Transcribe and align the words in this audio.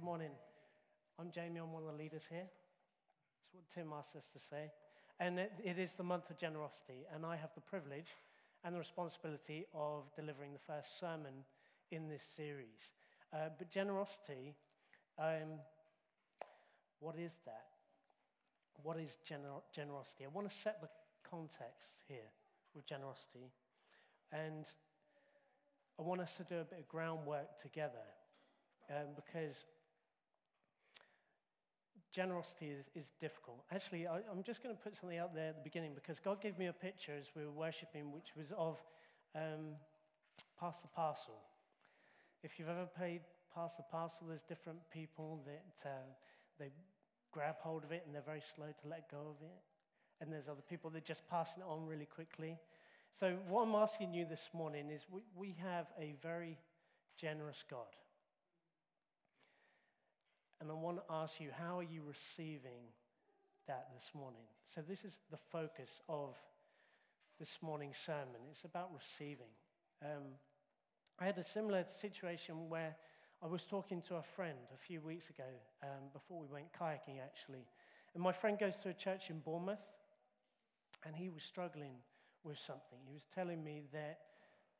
Good 0.00 0.06
morning. 0.06 0.30
I'm 1.18 1.30
Jamie, 1.30 1.60
I'm 1.60 1.72
one 1.72 1.82
of 1.82 1.92
the 1.92 2.02
leaders 2.02 2.22
here. 2.30 2.46
That's 2.48 3.52
what 3.52 3.68
Tim 3.68 3.92
asked 3.92 4.16
us 4.16 4.24
to 4.32 4.38
say. 4.38 4.70
And 5.18 5.38
it, 5.38 5.52
it 5.62 5.78
is 5.78 5.92
the 5.92 6.02
month 6.02 6.30
of 6.30 6.38
generosity, 6.38 7.04
and 7.14 7.26
I 7.26 7.36
have 7.36 7.50
the 7.54 7.60
privilege 7.60 8.16
and 8.64 8.74
the 8.74 8.78
responsibility 8.78 9.66
of 9.74 10.04
delivering 10.16 10.54
the 10.54 10.58
first 10.58 10.98
sermon 10.98 11.44
in 11.90 12.08
this 12.08 12.24
series. 12.34 12.80
Uh, 13.30 13.50
but 13.58 13.70
generosity, 13.70 14.54
um, 15.18 15.60
what 17.00 17.16
is 17.18 17.32
that? 17.44 17.66
What 18.82 18.96
is 18.96 19.18
gener- 19.28 19.60
generosity? 19.70 20.24
I 20.24 20.28
want 20.28 20.48
to 20.48 20.56
set 20.56 20.80
the 20.80 20.88
context 21.28 22.00
here 22.08 22.30
with 22.74 22.86
generosity. 22.86 23.52
And 24.32 24.64
I 25.98 26.02
want 26.02 26.22
us 26.22 26.36
to 26.36 26.44
do 26.44 26.54
a 26.54 26.64
bit 26.64 26.78
of 26.78 26.88
groundwork 26.88 27.58
together 27.60 28.08
um, 28.88 29.08
because 29.14 29.64
generosity 32.12 32.66
is, 32.66 32.86
is 32.94 33.12
difficult. 33.20 33.58
Actually, 33.72 34.06
I, 34.06 34.16
am 34.30 34.42
just 34.44 34.62
going 34.62 34.74
to 34.74 34.80
put 34.80 34.96
something 34.96 35.18
out 35.18 35.34
there 35.34 35.50
at 35.50 35.56
the 35.56 35.62
beginning 35.62 35.92
because 35.94 36.18
God 36.18 36.40
gave 36.40 36.58
me 36.58 36.66
a 36.66 36.72
picture 36.72 37.12
as 37.18 37.26
we 37.36 37.44
were 37.44 37.52
worshiping, 37.52 38.12
which 38.12 38.36
was 38.36 38.52
of 38.56 38.78
um, 39.34 39.76
Pass 40.58 40.78
the 40.78 40.88
Parcel. 40.88 41.34
If 42.42 42.58
you've 42.58 42.68
ever 42.68 42.86
played 42.86 43.22
Pass 43.54 43.72
the 43.76 43.84
Parcel, 43.90 44.26
there's 44.28 44.42
different 44.42 44.78
people 44.92 45.40
that 45.46 45.88
uh, 45.88 45.92
they 46.58 46.70
grab 47.32 47.56
hold 47.60 47.84
of 47.84 47.92
it 47.92 48.02
and 48.06 48.14
they're 48.14 48.22
very 48.22 48.42
slow 48.54 48.66
to 48.66 48.88
let 48.88 49.10
go 49.10 49.18
of 49.18 49.42
it. 49.42 49.60
And 50.20 50.32
there's 50.32 50.48
other 50.48 50.62
people 50.68 50.90
that 50.90 51.04
just 51.04 51.26
passing 51.28 51.62
it 51.62 51.66
on 51.68 51.86
really 51.86 52.06
quickly. 52.06 52.58
So, 53.12 53.36
what 53.48 53.62
I'm 53.62 53.74
asking 53.74 54.14
you 54.14 54.24
this 54.24 54.50
morning 54.52 54.90
is 54.90 55.06
we, 55.10 55.22
we 55.34 55.56
have 55.62 55.86
a 55.98 56.14
very 56.22 56.58
generous 57.16 57.64
God. 57.68 57.86
And 60.60 60.70
I 60.70 60.74
want 60.74 60.98
to 60.98 61.02
ask 61.10 61.40
you, 61.40 61.48
how 61.58 61.78
are 61.78 61.82
you 61.82 62.02
receiving 62.06 62.92
that 63.66 63.88
this 63.94 64.10
morning? 64.14 64.42
So, 64.74 64.82
this 64.86 65.04
is 65.04 65.18
the 65.30 65.38
focus 65.50 66.02
of 66.08 66.36
this 67.38 67.58
morning's 67.62 67.96
sermon. 67.96 68.44
It's 68.50 68.64
about 68.64 68.90
receiving. 68.94 69.48
Um, 70.04 70.36
I 71.18 71.24
had 71.24 71.38
a 71.38 71.44
similar 71.44 71.84
situation 71.88 72.68
where 72.68 72.94
I 73.42 73.46
was 73.46 73.64
talking 73.64 74.02
to 74.08 74.16
a 74.16 74.22
friend 74.22 74.58
a 74.74 74.78
few 74.78 75.00
weeks 75.00 75.30
ago, 75.30 75.48
um, 75.82 76.10
before 76.12 76.38
we 76.38 76.46
went 76.46 76.66
kayaking 76.78 77.20
actually. 77.22 77.64
And 78.14 78.22
my 78.22 78.32
friend 78.32 78.58
goes 78.58 78.76
to 78.82 78.90
a 78.90 78.94
church 78.94 79.30
in 79.30 79.38
Bournemouth, 79.38 79.78
and 81.06 81.16
he 81.16 81.30
was 81.30 81.42
struggling 81.42 81.94
with 82.44 82.58
something. 82.58 82.98
He 83.06 83.14
was 83.14 83.26
telling 83.34 83.64
me 83.64 83.82
that 83.92 84.18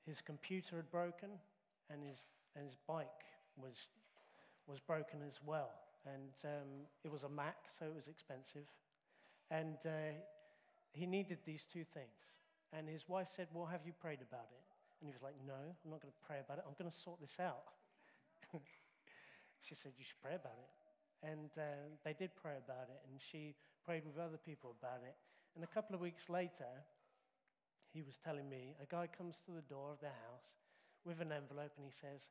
his 0.07 0.21
computer 0.21 0.77
had 0.77 0.91
broken 0.91 1.31
and 1.89 2.03
his, 2.03 2.19
and 2.55 2.65
his 2.67 2.77
bike 2.87 3.07
was 3.57 3.75
was 4.71 4.81
broken 4.81 5.21
as 5.27 5.39
well. 5.45 5.71
And 6.07 6.33
um, 6.45 6.87
it 7.05 7.11
was 7.11 7.25
a 7.25 7.29
Mac, 7.29 7.57
so 7.79 7.85
it 7.87 7.95
was 7.95 8.09
expensive. 8.09 8.71
And 9.51 9.77
uh, 9.85 10.17
he 10.93 11.07
needed 11.07 11.39
these 11.45 11.67
two 11.67 11.85
things. 11.85 12.23
And 12.73 12.89
his 12.89 13.09
wife 13.09 13.29
said, 13.35 13.49
Well, 13.53 13.67
have 13.67 13.83
you 13.85 13.93
prayed 13.93 14.23
about 14.23 14.49
it? 14.55 14.65
And 15.03 15.11
he 15.11 15.13
was 15.13 15.21
like, 15.21 15.35
No, 15.45 15.59
I'm 15.59 15.91
not 15.91 16.01
going 16.01 16.15
to 16.15 16.23
pray 16.25 16.39
about 16.39 16.59
it. 16.59 16.65
I'm 16.65 16.79
going 16.79 16.91
to 16.91 16.97
sort 16.97 17.21
this 17.21 17.37
out. 17.43 17.67
she 19.67 19.75
said, 19.75 19.93
You 19.99 20.07
should 20.07 20.23
pray 20.23 20.39
about 20.39 20.57
it. 20.57 20.71
And 21.21 21.51
uh, 21.59 21.99
they 22.07 22.15
did 22.15 22.33
pray 22.33 22.57
about 22.57 22.89
it, 22.89 23.03
and 23.05 23.21
she 23.21 23.53
prayed 23.85 24.07
with 24.07 24.17
other 24.17 24.39
people 24.39 24.73
about 24.81 25.05
it. 25.05 25.19
And 25.55 25.61
a 25.65 25.69
couple 25.69 25.93
of 25.93 26.01
weeks 26.01 26.31
later, 26.31 26.71
he 27.93 28.03
was 28.03 28.17
telling 28.23 28.49
me 28.49 28.79
a 28.81 28.87
guy 28.87 29.09
comes 29.11 29.35
to 29.45 29.51
the 29.51 29.67
door 29.67 29.91
of 29.91 30.01
their 30.01 30.15
house 30.31 30.47
with 31.05 31.21
an 31.21 31.33
envelope 31.33 31.73
and 31.77 31.85
he 31.85 31.93
says, 31.93 32.31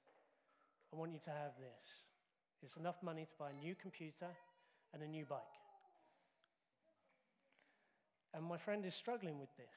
I 0.94 0.96
want 0.96 1.12
you 1.12 1.20
to 1.26 1.30
have 1.30 1.54
this. 1.60 2.09
It's 2.64 2.78
enough 2.78 3.02
money 3.02 3.26
to 3.26 3.36
buy 3.38 3.52
a 3.52 3.54
new 3.54 3.76
computer 3.76 4.28
and 4.94 5.02
a 5.04 5.08
new 5.08 5.26
bike. 5.26 5.40
And 8.34 8.46
my 8.46 8.58
friend 8.58 8.86
is 8.86 8.94
struggling 8.94 9.40
with 9.40 9.56
this. 9.58 9.76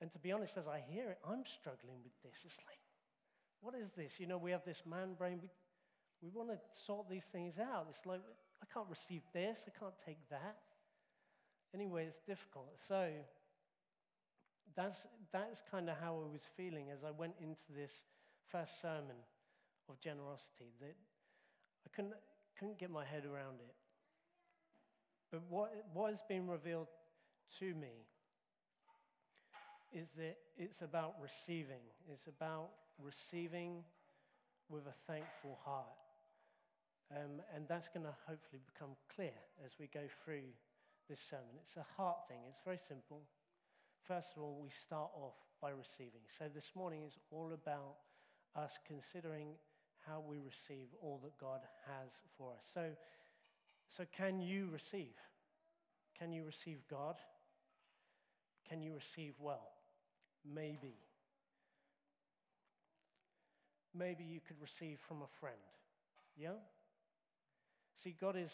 And 0.00 0.10
to 0.12 0.18
be 0.18 0.32
honest, 0.32 0.56
as 0.56 0.66
I 0.66 0.82
hear 0.90 1.10
it, 1.10 1.18
I'm 1.28 1.44
struggling 1.60 1.98
with 2.02 2.14
this. 2.22 2.40
It's 2.44 2.58
like, 2.66 2.78
what 3.60 3.74
is 3.74 3.90
this? 3.96 4.18
You 4.18 4.26
know, 4.26 4.38
we 4.38 4.50
have 4.50 4.64
this 4.64 4.82
man 4.88 5.14
brain. 5.14 5.38
We, 5.42 5.48
we 6.22 6.30
want 6.30 6.50
to 6.50 6.58
sort 6.72 7.08
these 7.08 7.24
things 7.24 7.58
out. 7.58 7.86
It's 7.90 8.06
like, 8.06 8.20
I 8.62 8.66
can't 8.72 8.88
receive 8.88 9.22
this, 9.32 9.60
I 9.66 9.78
can't 9.78 9.94
take 10.06 10.18
that. 10.30 10.56
Anyway, 11.74 12.04
it's 12.04 12.20
difficult. 12.26 12.78
So 12.88 13.08
that's, 14.76 15.06
that's 15.32 15.62
kind 15.70 15.88
of 15.90 15.96
how 16.00 16.14
I 16.14 16.32
was 16.32 16.42
feeling 16.56 16.90
as 16.92 17.04
I 17.04 17.10
went 17.10 17.34
into 17.40 17.72
this 17.76 17.92
first 18.48 18.80
sermon 18.80 19.16
of 19.88 20.00
generosity. 20.00 20.72
That 20.80 20.94
I 21.86 21.94
couldn't, 21.94 22.14
couldn't 22.58 22.78
get 22.78 22.90
my 22.90 23.04
head 23.04 23.24
around 23.24 23.60
it. 23.60 23.74
But 25.30 25.42
what, 25.48 25.72
what 25.92 26.10
has 26.10 26.22
been 26.28 26.46
revealed 26.46 26.88
to 27.58 27.74
me 27.74 28.06
is 29.92 30.08
that 30.16 30.36
it's 30.56 30.82
about 30.82 31.14
receiving. 31.20 31.84
It's 32.10 32.26
about 32.26 32.70
receiving 33.02 33.84
with 34.68 34.86
a 34.86 35.12
thankful 35.12 35.58
heart. 35.64 35.86
Um, 37.10 37.40
and 37.54 37.68
that's 37.68 37.88
going 37.88 38.06
to 38.06 38.14
hopefully 38.26 38.60
become 38.72 38.96
clear 39.14 39.36
as 39.64 39.72
we 39.78 39.86
go 39.86 40.08
through 40.24 40.48
this 41.08 41.20
sermon. 41.28 41.60
It's 41.62 41.76
a 41.76 41.84
heart 41.96 42.28
thing, 42.28 42.38
it's 42.48 42.62
very 42.64 42.78
simple. 42.78 43.20
First 44.06 44.36
of 44.36 44.42
all, 44.42 44.58
we 44.62 44.70
start 44.70 45.10
off 45.14 45.34
by 45.60 45.70
receiving. 45.70 46.22
So 46.38 46.46
this 46.52 46.72
morning 46.74 47.02
is 47.06 47.18
all 47.30 47.52
about 47.52 47.96
us 48.56 48.78
considering 48.86 49.54
how 50.06 50.22
we 50.26 50.38
receive 50.38 50.88
all 51.00 51.20
that 51.22 51.38
God 51.38 51.60
has 51.86 52.10
for 52.36 52.52
us. 52.52 52.68
So, 52.74 52.90
so 53.88 54.04
can 54.16 54.40
you 54.40 54.68
receive? 54.72 55.14
Can 56.18 56.32
you 56.32 56.44
receive 56.44 56.78
God? 56.90 57.16
Can 58.68 58.82
you 58.82 58.94
receive 58.94 59.34
well? 59.40 59.68
Maybe. 60.44 60.96
Maybe 63.94 64.24
you 64.24 64.40
could 64.46 64.60
receive 64.60 64.98
from 65.06 65.18
a 65.22 65.28
friend. 65.40 65.56
Yeah? 66.36 66.58
See, 67.94 68.16
God 68.18 68.36
is, 68.36 68.50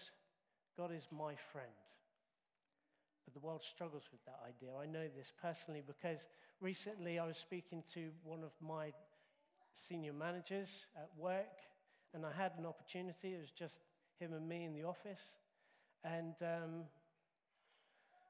God 0.77 0.91
is 0.93 1.07
my 1.11 1.35
friend. 1.53 1.69
But 3.25 3.35
the 3.35 3.47
world 3.47 3.63
struggles 3.63 4.05
with 4.11 4.25
that 4.25 4.41
idea. 4.47 4.75
I 4.75 4.87
know 4.87 5.07
this 5.15 5.33
personally 5.41 5.83
because 5.87 6.19
recently 6.61 7.19
I 7.19 7.27
was 7.27 7.37
speaking 7.37 7.85
to 7.95 8.11
one 8.25 8.43
of 8.43 8.53
my 8.61 8.93
senior 9.73 10.13
managers 10.13 10.69
at 10.97 11.09
work, 11.17 11.63
and 12.15 12.25
I 12.25 12.33
had 12.33 12.53
an 12.59 12.67
opportunity. 12.67 13.35
It 13.35 13.41
was 13.41 13.51
just 13.51 13.81
him 14.19 14.33
and 14.33 14.49
me 14.49 14.65
in 14.65 14.75
the 14.75 14.85
office. 14.85 15.21
And 16.05 16.35
um, 16.43 16.85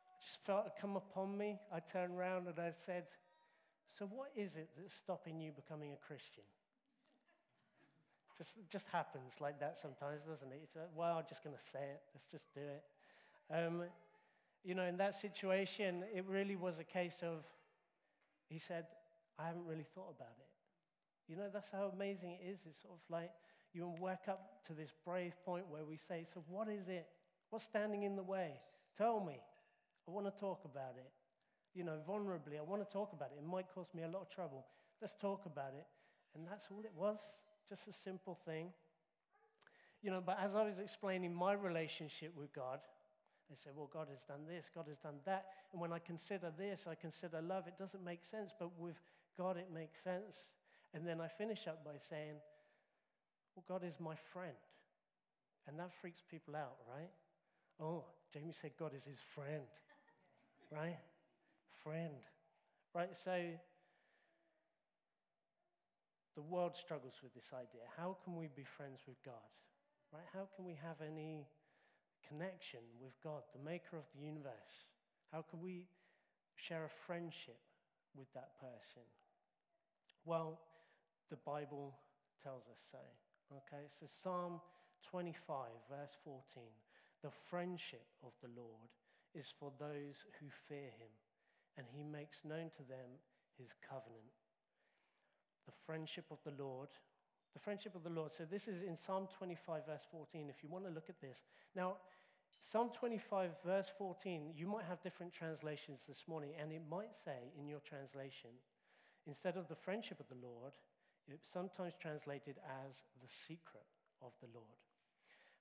I 0.05 0.25
just 0.25 0.39
felt 0.45 0.67
it 0.67 0.73
come 0.81 0.97
upon 0.97 1.37
me. 1.37 1.59
I 1.73 1.81
turned 1.81 2.19
around 2.19 2.49
and 2.49 2.59
I 2.59 2.73
said, 2.85 3.05
So, 3.99 4.07
what 4.07 4.31
is 4.37 4.57
it 4.57 4.71
that's 4.77 4.95
stopping 4.95 5.41
you 5.41 5.53
becoming 5.53 5.93
a 5.93 6.07
Christian? 6.07 6.45
just, 8.39 8.55
just 8.71 8.87
happens 8.93 9.33
like 9.41 9.59
that 9.59 9.77
sometimes, 9.77 10.23
doesn't 10.23 10.53
it? 10.53 10.61
It's 10.63 10.77
like, 10.77 10.89
well, 10.95 11.19
I'm 11.19 11.25
just 11.29 11.43
going 11.43 11.57
to 11.57 11.63
say 11.73 11.81
it. 11.83 12.01
Let's 12.15 12.31
just 12.31 12.55
do 12.55 12.61
it. 12.61 12.85
Um, 13.53 13.83
you 14.65 14.75
know, 14.75 14.85
in 14.85 14.97
that 14.99 15.15
situation, 15.15 16.05
it 16.15 16.25
really 16.29 16.55
was 16.55 16.79
a 16.79 16.85
case 16.85 17.21
of, 17.23 17.45
he 18.49 18.59
said, 18.59 18.87
I 19.39 19.47
haven't 19.47 19.67
really 19.67 19.87
thought 19.95 20.15
about 20.17 20.35
it. 20.39 20.48
You 21.29 21.37
know, 21.37 21.49
that's 21.53 21.71
how 21.71 21.91
amazing 21.95 22.39
it 22.41 22.49
is. 22.49 22.61
It's 22.67 22.83
sort 22.83 22.95
of 22.95 23.01
like 23.11 23.31
you 23.73 23.93
work 24.01 24.29
up 24.29 24.65
to 24.67 24.73
this 24.73 24.91
brave 25.05 25.35
point 25.45 25.65
where 25.69 25.85
we 25.85 25.97
say, 25.97 26.27
So, 26.33 26.43
what 26.49 26.69
is 26.69 26.89
it? 26.89 27.07
What's 27.51 27.65
standing 27.65 28.03
in 28.03 28.17
the 28.17 28.23
way? 28.23 28.53
Tell 28.97 29.21
me. 29.21 29.41
I 30.07 30.11
want 30.11 30.27
to 30.27 30.41
talk 30.41 30.65
about 30.65 30.95
it. 30.97 31.11
You 31.75 31.85
know, 31.85 31.99
vulnerably, 32.09 32.59
I 32.59 32.63
want 32.63 32.85
to 32.85 32.91
talk 32.91 33.13
about 33.13 33.31
it. 33.37 33.39
It 33.39 33.47
might 33.47 33.67
cause 33.75 33.89
me 33.95 34.03
a 34.03 34.09
lot 34.09 34.23
of 34.23 34.31
trouble. 34.31 34.65
Let's 35.01 35.15
talk 35.15 35.45
about 35.45 35.75
it. 35.79 35.87
And 36.35 36.47
that's 36.47 36.67
all 36.71 36.81
it 36.81 36.93
was, 36.97 37.19
just 37.69 37.89
a 37.89 37.93
simple 37.93 38.39
thing. 38.47 38.71
You 40.03 40.11
know, 40.11 40.23
but 40.25 40.39
as 40.43 40.55
I 40.55 40.63
was 40.63 40.79
explaining 40.79 41.35
my 41.35 41.53
relationship 41.53 42.33
with 42.37 42.53
God, 42.55 42.81
they 43.51 43.57
said, 43.63 43.73
well, 43.77 43.91
God 43.93 44.09
has 44.11 44.23
done 44.23 44.47
this, 44.47 44.71
God 44.75 44.87
has 44.89 44.99
done 44.99 45.17
that. 45.25 45.47
And 45.73 45.81
when 45.81 45.93
I 45.93 45.99
consider 45.99 46.53
this, 46.57 46.85
I 46.89 46.95
consider 46.95 47.41
love. 47.41 47.67
It 47.67 47.79
doesn't 47.79 48.05
make 48.05 48.23
sense, 48.23 48.53
but 48.59 48.79
with 48.79 49.01
God, 49.37 49.57
it 49.57 49.69
makes 49.73 50.03
sense. 50.03 50.49
And 50.95 51.07
then 51.07 51.21
I 51.21 51.29
finish 51.29 51.67
up 51.67 51.85
by 51.85 51.97
saying, 52.09 52.37
Well, 53.55 53.65
God 53.69 53.87
is 53.87 54.01
my 54.01 54.15
friend. 54.33 54.57
And 55.67 55.79
that 55.79 55.91
freaks 56.01 56.23
people 56.31 56.57
out, 56.57 56.77
right? 56.89 57.11
Oh, 57.81 58.05
Jamie 58.33 58.55
said 58.59 58.73
God 58.79 58.93
is 58.95 59.05
his 59.05 59.19
friend, 59.35 59.69
right? 60.73 60.99
Friend, 61.83 62.15
right? 62.95 63.11
So 63.15 63.39
the 66.35 66.43
world 66.43 66.77
struggles 66.77 67.15
with 67.23 67.35
this 67.35 67.51
idea. 67.53 67.83
How 67.97 68.17
can 68.25 68.37
we 68.37 68.49
be 68.55 68.65
friends 68.65 69.01
with 69.07 69.23
God, 69.25 69.51
right? 70.13 70.25
How 70.33 70.49
can 70.57 70.65
we 70.65 70.79
have 70.83 70.97
any 71.03 71.47
connection 72.27 72.81
with 73.03 73.13
God, 73.23 73.43
the 73.53 73.63
maker 73.63 73.97
of 73.97 74.05
the 74.15 74.25
universe? 74.25 74.87
How 75.33 75.45
can 75.51 75.61
we 75.61 75.89
share 76.57 76.85
a 76.85 76.95
friendship 77.07 77.59
with 78.17 78.33
that 78.35 78.59
person? 78.61 79.03
Well, 80.25 80.61
the 81.31 81.41
Bible 81.45 81.95
tells 82.43 82.65
us 82.69 82.81
so. 82.91 83.03
Okay, 83.53 83.85
so 83.89 84.07
Psalm 84.07 84.61
25, 85.11 85.69
verse 85.89 86.17
14, 86.25 86.63
the 87.23 87.31
friendship 87.49 88.07
of 88.23 88.33
the 88.43 88.51
Lord 88.55 88.93
is 89.35 89.53
for 89.59 89.73
those 89.79 90.25
who 90.41 90.47
fear 90.69 90.93
him, 90.99 91.13
and 91.77 91.87
he 91.91 92.03
makes 92.03 92.45
known 92.45 92.71
to 92.77 92.83
them 92.83 93.21
his 93.59 93.73
covenant. 93.89 94.37
The 95.67 95.73
friendship 95.87 96.25
of 96.31 96.39
the 96.45 96.63
Lord, 96.63 96.89
the 97.55 97.61
friendship 97.61 97.95
of 97.95 98.05
the 98.05 98.11
Lord. 98.11 98.33
So 98.35 98.45
this 98.45 98.69
is 98.69 98.83
in 98.83 98.97
Psalm 98.97 99.29
25, 99.37 99.87
verse 99.87 100.07
14, 100.11 100.49
if 100.49 100.63
you 100.63 100.69
want 100.69 100.85
to 100.85 100.91
look 100.91 101.09
at 101.09 101.21
this. 101.21 101.43
Now, 101.75 101.97
Psalm 102.61 102.91
25, 102.93 103.51
verse 103.65 103.91
14, 103.97 104.53
you 104.57 104.67
might 104.67 104.85
have 104.85 105.01
different 105.03 105.33
translations 105.33 106.03
this 106.09 106.25
morning, 106.27 106.51
and 106.61 106.73
it 106.73 106.83
might 106.91 107.17
say 107.25 107.53
in 107.59 107.69
your 107.69 107.81
translation, 107.81 108.51
instead 109.27 109.57
of 109.57 109.69
the 109.69 109.77
friendship 109.77 110.21
of 110.21 110.29
the 110.29 110.47
Lord, 110.47 110.73
it's 111.33 111.49
sometimes 111.53 111.95
translated 112.01 112.57
as 112.87 113.03
the 113.21 113.29
secret 113.29 113.87
of 114.23 114.33
the 114.41 114.49
Lord. 114.55 114.79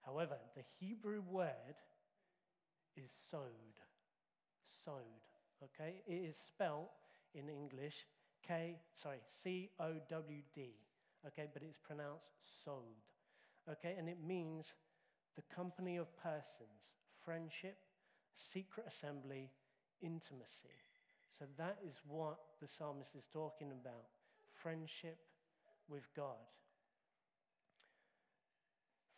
However, 0.05 0.37
the 0.55 0.63
Hebrew 0.79 1.21
word 1.21 1.75
is 2.95 3.11
sod. 3.29 3.75
Sod. 4.83 5.03
Okay? 5.63 6.01
It 6.07 6.29
is 6.29 6.37
spelt 6.37 6.89
in 7.33 7.49
English 7.49 8.05
K, 8.47 8.77
sorry, 8.93 9.19
C 9.25 9.69
O 9.79 9.95
W 10.09 10.41
D. 10.53 10.71
Okay, 11.25 11.47
but 11.51 11.61
it's 11.63 11.77
pronounced 11.77 12.29
sod. 12.63 13.03
Okay, 13.69 13.95
and 13.97 14.07
it 14.07 14.19
means 14.25 14.73
the 15.35 15.41
company 15.53 15.97
of 15.97 16.15
persons, 16.17 16.87
friendship, 17.23 17.77
secret 18.33 18.85
assembly, 18.87 19.49
intimacy. 20.01 20.77
So 21.37 21.45
that 21.57 21.77
is 21.85 21.95
what 22.07 22.37
the 22.61 22.67
psalmist 22.67 23.15
is 23.15 23.25
talking 23.31 23.71
about 23.71 24.05
friendship 24.63 25.17
with 25.89 26.07
God. 26.15 26.35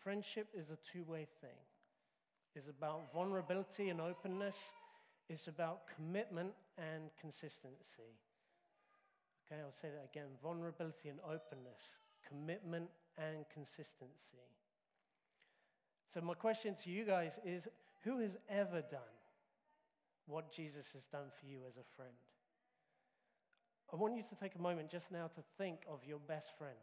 Friendship 0.03 0.47
is 0.55 0.69
a 0.69 0.77
two 0.91 1.03
way 1.03 1.27
thing. 1.41 1.57
It's 2.55 2.67
about 2.67 3.13
vulnerability 3.13 3.89
and 3.89 4.01
openness, 4.01 4.55
it's 5.29 5.47
about 5.47 5.81
commitment 5.95 6.53
and 6.77 7.09
consistency. 7.19 8.17
Okay, 9.45 9.61
I'll 9.61 9.71
say 9.71 9.89
that 9.89 10.09
again 10.11 10.29
vulnerability 10.41 11.09
and 11.09 11.19
openness, 11.25 11.81
commitment 12.27 12.89
and 13.17 13.45
consistency. 13.53 14.09
So, 16.13 16.21
my 16.21 16.33
question 16.33 16.75
to 16.83 16.89
you 16.89 17.05
guys 17.05 17.37
is 17.45 17.67
who 18.03 18.19
has 18.19 18.37
ever 18.49 18.81
done 18.81 19.15
what 20.25 20.51
Jesus 20.51 20.93
has 20.93 21.05
done 21.05 21.27
for 21.39 21.45
you 21.45 21.59
as 21.67 21.77
a 21.77 21.95
friend? 21.95 22.13
I 23.91 23.95
want 23.95 24.15
you 24.15 24.23
to 24.23 24.35
take 24.35 24.53
a 24.55 24.61
moment 24.61 24.91
just 24.91 25.11
now 25.11 25.27
to 25.33 25.41
think 25.57 25.79
of 25.89 25.99
your 26.05 26.19
best 26.19 26.49
friend. 26.57 26.77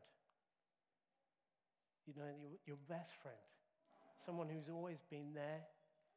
You 2.07 2.15
know, 2.17 2.27
your, 2.41 2.51
your 2.67 2.77
best 2.89 3.13
friend, 3.23 3.39
someone 4.25 4.49
who's 4.49 4.69
always 4.69 4.99
been 5.09 5.33
there, 5.33 5.61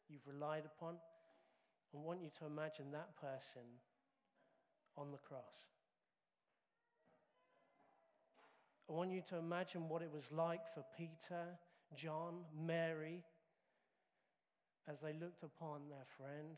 you've 0.08 0.26
relied 0.26 0.64
upon. 0.66 0.96
I 1.94 1.98
want 1.98 2.22
you 2.22 2.30
to 2.40 2.46
imagine 2.46 2.92
that 2.92 3.16
person 3.20 3.66
on 4.98 5.12
the 5.12 5.18
cross. 5.18 5.70
I 8.90 8.94
want 8.94 9.12
you 9.12 9.22
to 9.30 9.38
imagine 9.38 9.88
what 9.88 10.02
it 10.02 10.12
was 10.12 10.32
like 10.32 10.62
for 10.74 10.84
Peter, 10.98 11.46
John, 11.96 12.42
Mary, 12.60 13.24
as 14.88 15.00
they 15.02 15.14
looked 15.14 15.44
upon 15.44 15.82
their 15.90 16.06
friend. 16.18 16.58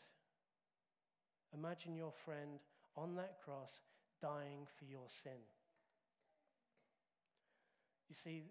Imagine 1.54 1.96
your 1.98 2.14
friend 2.24 2.60
on 2.96 3.16
that 3.16 3.38
cross 3.44 3.80
dying 4.22 4.68
for 4.78 4.86
your 4.86 5.08
sin. 5.24 5.42
You 8.10 8.16
see, 8.24 8.44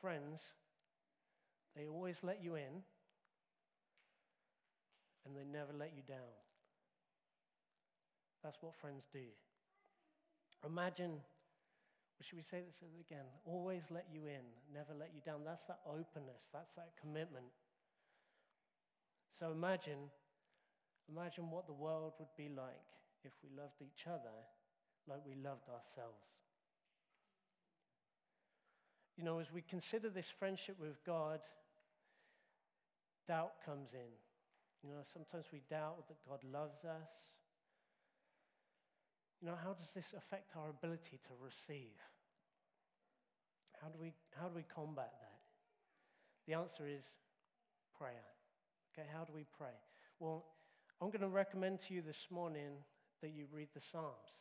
friends, 0.00 0.40
they 1.76 1.86
always 1.86 2.20
let 2.22 2.42
you 2.42 2.56
in 2.56 2.82
and 5.24 5.36
they 5.36 5.44
never 5.44 5.72
let 5.78 5.92
you 5.94 6.02
down. 6.06 6.34
That's 8.42 8.58
what 8.60 8.74
friends 8.74 9.04
do. 9.12 9.30
Imagine, 10.66 11.12
should 12.20 12.36
we 12.36 12.42
say 12.42 12.62
this 12.66 12.82
again? 13.06 13.24
Always 13.44 13.82
let 13.90 14.06
you 14.12 14.22
in, 14.26 14.44
never 14.74 14.92
let 14.98 15.10
you 15.14 15.20
down. 15.24 15.40
That's 15.44 15.64
that 15.64 15.80
openness, 15.86 16.48
that's 16.52 16.72
that 16.74 16.90
commitment. 17.00 17.46
So 19.38 19.52
imagine, 19.52 20.10
imagine 21.08 21.50
what 21.50 21.66
the 21.66 21.72
world 21.72 22.14
would 22.18 22.34
be 22.36 22.48
like 22.48 22.99
if 23.24 23.32
we 23.42 23.50
loved 23.56 23.82
each 23.82 24.06
other 24.06 24.46
like 25.08 25.20
we 25.26 25.34
loved 25.34 25.68
ourselves. 25.68 26.24
You 29.16 29.24
know, 29.24 29.38
as 29.38 29.52
we 29.52 29.62
consider 29.62 30.08
this 30.08 30.28
friendship 30.38 30.76
with 30.80 31.04
God, 31.04 31.40
doubt 33.28 33.52
comes 33.64 33.92
in. 33.92 34.12
You 34.82 34.94
know, 34.94 35.02
sometimes 35.12 35.46
we 35.52 35.60
doubt 35.68 36.08
that 36.08 36.16
God 36.26 36.40
loves 36.50 36.84
us. 36.84 37.12
You 39.40 39.48
know, 39.48 39.56
how 39.62 39.72
does 39.72 39.90
this 39.94 40.14
affect 40.16 40.56
our 40.56 40.70
ability 40.70 41.18
to 41.24 41.30
receive? 41.42 41.96
How 43.82 43.88
do 43.88 43.98
we, 44.00 44.12
how 44.38 44.48
do 44.48 44.54
we 44.54 44.64
combat 44.74 45.12
that? 45.20 45.40
The 46.46 46.54
answer 46.54 46.86
is 46.86 47.04
prayer. 47.98 48.24
Okay, 48.92 49.06
how 49.12 49.24
do 49.24 49.32
we 49.34 49.44
pray? 49.56 49.76
Well, 50.18 50.44
I'm 51.00 51.08
going 51.08 51.20
to 51.20 51.28
recommend 51.28 51.80
to 51.88 51.94
you 51.94 52.02
this 52.02 52.26
morning 52.30 52.72
that 53.22 53.30
you 53.30 53.46
read 53.52 53.68
the 53.74 53.80
Psalms. 53.80 54.34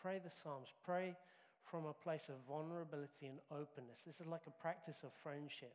Pray 0.00 0.20
the 0.22 0.30
Psalms. 0.30 0.68
Pray 0.84 1.16
from 1.64 1.86
a 1.86 1.92
place 1.92 2.28
of 2.28 2.36
vulnerability 2.48 3.26
and 3.26 3.38
openness. 3.50 4.00
This 4.06 4.20
is 4.20 4.26
like 4.26 4.46
a 4.46 4.62
practice 4.62 5.02
of 5.02 5.10
friendship. 5.22 5.74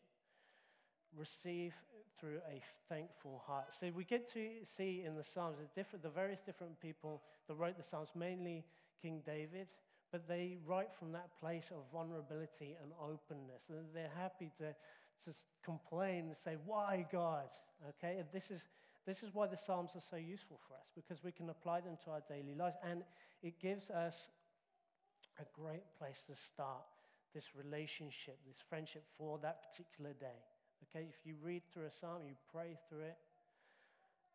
Receive 1.15 1.73
through 2.19 2.39
a 2.49 2.61
thankful 2.89 3.43
heart. 3.45 3.73
So 3.79 3.91
we 3.95 4.03
get 4.03 4.31
to 4.33 4.49
see 4.63 5.03
in 5.05 5.15
the 5.15 5.23
Psalms 5.23 5.57
the, 5.57 5.67
different, 5.75 6.03
the 6.03 6.09
various 6.09 6.39
different 6.39 6.79
people 6.79 7.21
that 7.47 7.55
wrote 7.55 7.77
the 7.77 7.83
Psalms, 7.83 8.09
mainly 8.15 8.63
King 9.01 9.21
David, 9.25 9.67
but 10.11 10.27
they 10.27 10.57
write 10.65 10.93
from 10.97 11.11
that 11.11 11.29
place 11.39 11.69
of 11.71 11.83
vulnerability 11.91 12.75
and 12.81 12.91
openness. 13.01 13.63
And 13.69 13.85
they're 13.93 14.11
happy 14.15 14.51
to 14.59 14.73
just 15.25 15.39
complain 15.63 16.27
and 16.27 16.35
say, 16.43 16.55
Why, 16.65 17.05
God? 17.11 17.45
Okay, 17.89 18.23
this 18.31 18.49
is, 18.49 18.61
this 19.05 19.23
is 19.23 19.33
why 19.33 19.47
the 19.47 19.57
Psalms 19.57 19.91
are 19.95 20.01
so 20.01 20.15
useful 20.15 20.59
for 20.67 20.75
us, 20.75 20.87
because 20.95 21.23
we 21.23 21.31
can 21.31 21.49
apply 21.49 21.81
them 21.81 21.97
to 22.05 22.11
our 22.11 22.21
daily 22.27 22.55
lives. 22.55 22.77
And 22.83 23.03
it 23.41 23.59
gives 23.59 23.89
us 23.89 24.27
a 25.39 25.45
great 25.53 25.83
place 25.97 26.23
to 26.27 26.35
start 26.35 26.85
this 27.33 27.55
relationship, 27.55 28.37
this 28.47 28.61
friendship 28.69 29.03
for 29.17 29.39
that 29.39 29.63
particular 29.69 30.13
day. 30.13 30.39
Okay, 30.83 31.07
if 31.09 31.25
you 31.25 31.35
read 31.41 31.63
through 31.71 31.85
a 31.85 31.91
psalm, 31.91 32.21
you 32.27 32.35
pray 32.51 32.77
through 32.87 33.01
it, 33.01 33.17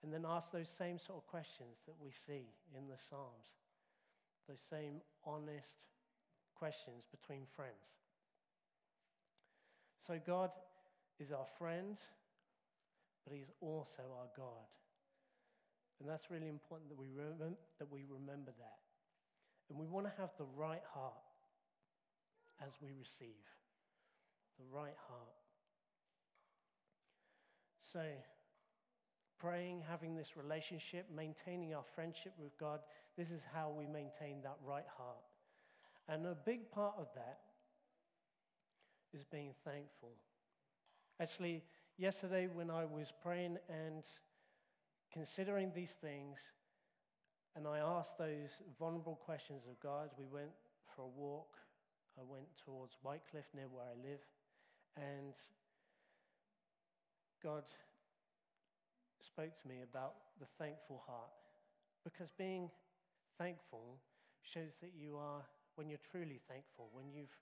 and 0.03 0.13
then 0.13 0.25
ask 0.27 0.53
those 0.53 0.69
same 0.69 0.99
sort 0.99 1.19
of 1.19 1.27
questions 1.27 1.79
that 1.87 1.95
we 2.01 2.11
see 2.11 2.47
in 2.77 2.87
the 2.87 2.99
Psalms, 3.09 3.49
those 4.49 4.61
same 4.61 5.01
honest 5.25 5.87
questions 6.55 7.05
between 7.11 7.43
friends. 7.55 7.73
So, 10.07 10.19
God 10.25 10.51
is 11.19 11.33
our 11.33 11.47
friend, 11.59 11.97
but 13.29 13.37
He's 13.37 13.51
also 13.61 14.03
our 14.19 14.29
God. 14.37 14.69
And 16.01 16.09
that's 16.09 16.31
really 16.31 16.49
important 16.49 16.89
that 16.89 16.99
we, 16.99 17.09
remember, 17.09 17.59
that 17.79 17.91
we 17.93 18.05
remember 18.09 18.53
that. 18.59 18.79
And 19.69 19.79
we 19.79 19.87
want 19.87 20.07
to 20.07 20.13
have 20.19 20.31
the 20.39 20.47
right 20.57 20.83
heart 20.95 21.13
as 22.65 22.73
we 22.81 22.91
receive. 22.99 23.45
The 24.59 24.65
right 24.73 24.97
heart. 25.09 25.37
So, 27.93 28.03
praying, 29.39 29.83
having 29.89 30.15
this 30.15 30.37
relationship, 30.37 31.07
maintaining 31.15 31.75
our 31.75 31.85
friendship 31.95 32.33
with 32.39 32.57
God, 32.59 32.81
this 33.17 33.31
is 33.31 33.43
how 33.53 33.73
we 33.77 33.87
maintain 33.87 34.41
that 34.43 34.57
right 34.65 34.87
heart. 34.97 35.17
And 36.09 36.27
a 36.27 36.35
big 36.35 36.71
part 36.71 36.95
of 36.99 37.09
that 37.15 37.41
is 39.13 39.25
being 39.25 39.53
thankful. 39.65 40.13
Actually, 41.21 41.63
yesterday 41.99 42.47
when 42.47 42.71
I 42.71 42.85
was 42.85 43.13
praying 43.23 43.59
and 43.69 44.05
considering 45.13 45.73
these 45.75 45.91
things, 45.91 46.39
and 47.57 47.67
I 47.67 47.79
asked 47.79 48.17
those 48.19 48.51
vulnerable 48.79 49.17
questions 49.17 49.65
of 49.69 49.81
God. 49.81 50.11
We 50.17 50.27
went 50.27 50.53
for 50.95 51.03
a 51.03 51.09
walk. 51.09 51.57
I 52.17 52.23
went 52.25 52.47
towards 52.65 52.97
Whitecliff, 53.05 53.47
near 53.55 53.67
where 53.69 53.85
I 53.85 54.09
live. 54.09 54.21
And 54.97 55.35
God 57.43 57.65
spoke 59.21 59.61
to 59.61 59.69
me 59.69 59.77
about 59.83 60.15
the 60.39 60.47
thankful 60.59 61.03
heart. 61.05 61.31
Because 62.05 62.31
being 62.39 62.71
thankful 63.39 63.99
shows 64.43 64.73
that 64.81 64.93
you 64.97 65.17
are, 65.17 65.43
when 65.75 65.89
you're 65.89 65.99
truly 66.13 66.41
thankful, 66.49 66.91
when 66.93 67.11
you've, 67.11 67.35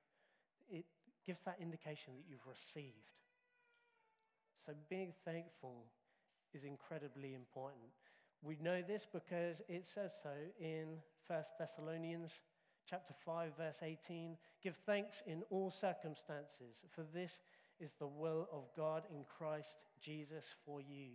it 0.70 0.86
gives 1.26 1.40
that 1.42 1.58
indication 1.60 2.14
that 2.16 2.24
you've 2.28 2.46
received. 2.46 3.12
So 4.64 4.72
being 4.88 5.12
thankful 5.24 5.84
is 6.54 6.64
incredibly 6.64 7.34
important. 7.34 7.90
We 8.42 8.58
know 8.62 8.82
this 8.82 9.06
because 9.12 9.62
it 9.68 9.86
says 9.86 10.12
so 10.22 10.30
in 10.60 10.98
1 11.26 11.42
Thessalonians 11.58 12.32
chapter 12.88 13.14
5, 13.24 13.56
verse 13.56 13.80
18 13.82 14.36
Give 14.62 14.76
thanks 14.76 15.22
in 15.26 15.42
all 15.50 15.70
circumstances, 15.70 16.82
for 16.90 17.02
this 17.02 17.40
is 17.80 17.92
the 17.98 18.06
will 18.06 18.48
of 18.52 18.64
God 18.76 19.02
in 19.10 19.24
Christ 19.38 19.78
Jesus 20.00 20.44
for 20.64 20.80
you. 20.80 21.10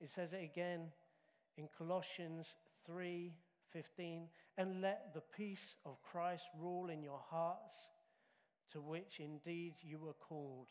It 0.00 0.10
says 0.10 0.32
it 0.32 0.42
again 0.42 0.92
in 1.56 1.68
Colossians 1.76 2.54
3 2.86 3.32
15, 3.72 4.28
and 4.56 4.80
let 4.80 5.12
the 5.12 5.22
peace 5.36 5.74
of 5.84 6.02
Christ 6.02 6.44
rule 6.58 6.88
in 6.88 7.02
your 7.02 7.20
hearts, 7.30 7.74
to 8.72 8.80
which 8.80 9.20
indeed 9.20 9.74
you 9.82 9.98
were 9.98 10.14
called 10.14 10.68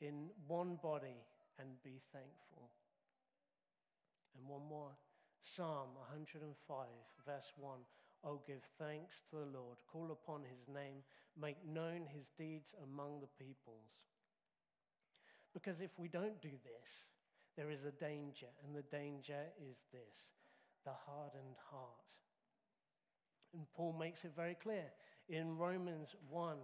in 0.00 0.28
one 0.46 0.78
body, 0.82 1.24
and 1.58 1.68
be 1.82 2.00
thankful. 2.12 2.70
And 4.36 4.48
one 4.48 4.68
more 4.68 4.90
Psalm 5.40 5.94
105, 6.10 6.86
verse 7.24 7.52
1. 7.56 7.78
Oh, 8.24 8.40
give 8.46 8.62
thanks 8.78 9.22
to 9.30 9.36
the 9.36 9.58
Lord, 9.58 9.78
call 9.90 10.10
upon 10.10 10.42
his 10.42 10.66
name, 10.66 11.04
make 11.40 11.56
known 11.64 12.06
his 12.08 12.32
deeds 12.36 12.74
among 12.82 13.20
the 13.20 13.44
peoples. 13.44 14.10
Because 15.54 15.80
if 15.80 15.98
we 15.98 16.08
don't 16.08 16.40
do 16.42 16.50
this, 16.50 16.90
there 17.56 17.70
is 17.70 17.84
a 17.84 17.92
danger, 17.92 18.48
and 18.64 18.74
the 18.74 18.82
danger 18.90 19.46
is 19.58 19.76
this 19.92 20.30
the 20.84 20.92
hardened 20.92 21.56
heart. 21.70 22.06
And 23.54 23.66
Paul 23.74 23.96
makes 23.98 24.24
it 24.24 24.32
very 24.36 24.54
clear 24.54 24.84
in 25.28 25.56
Romans 25.56 26.14
1 26.28 26.56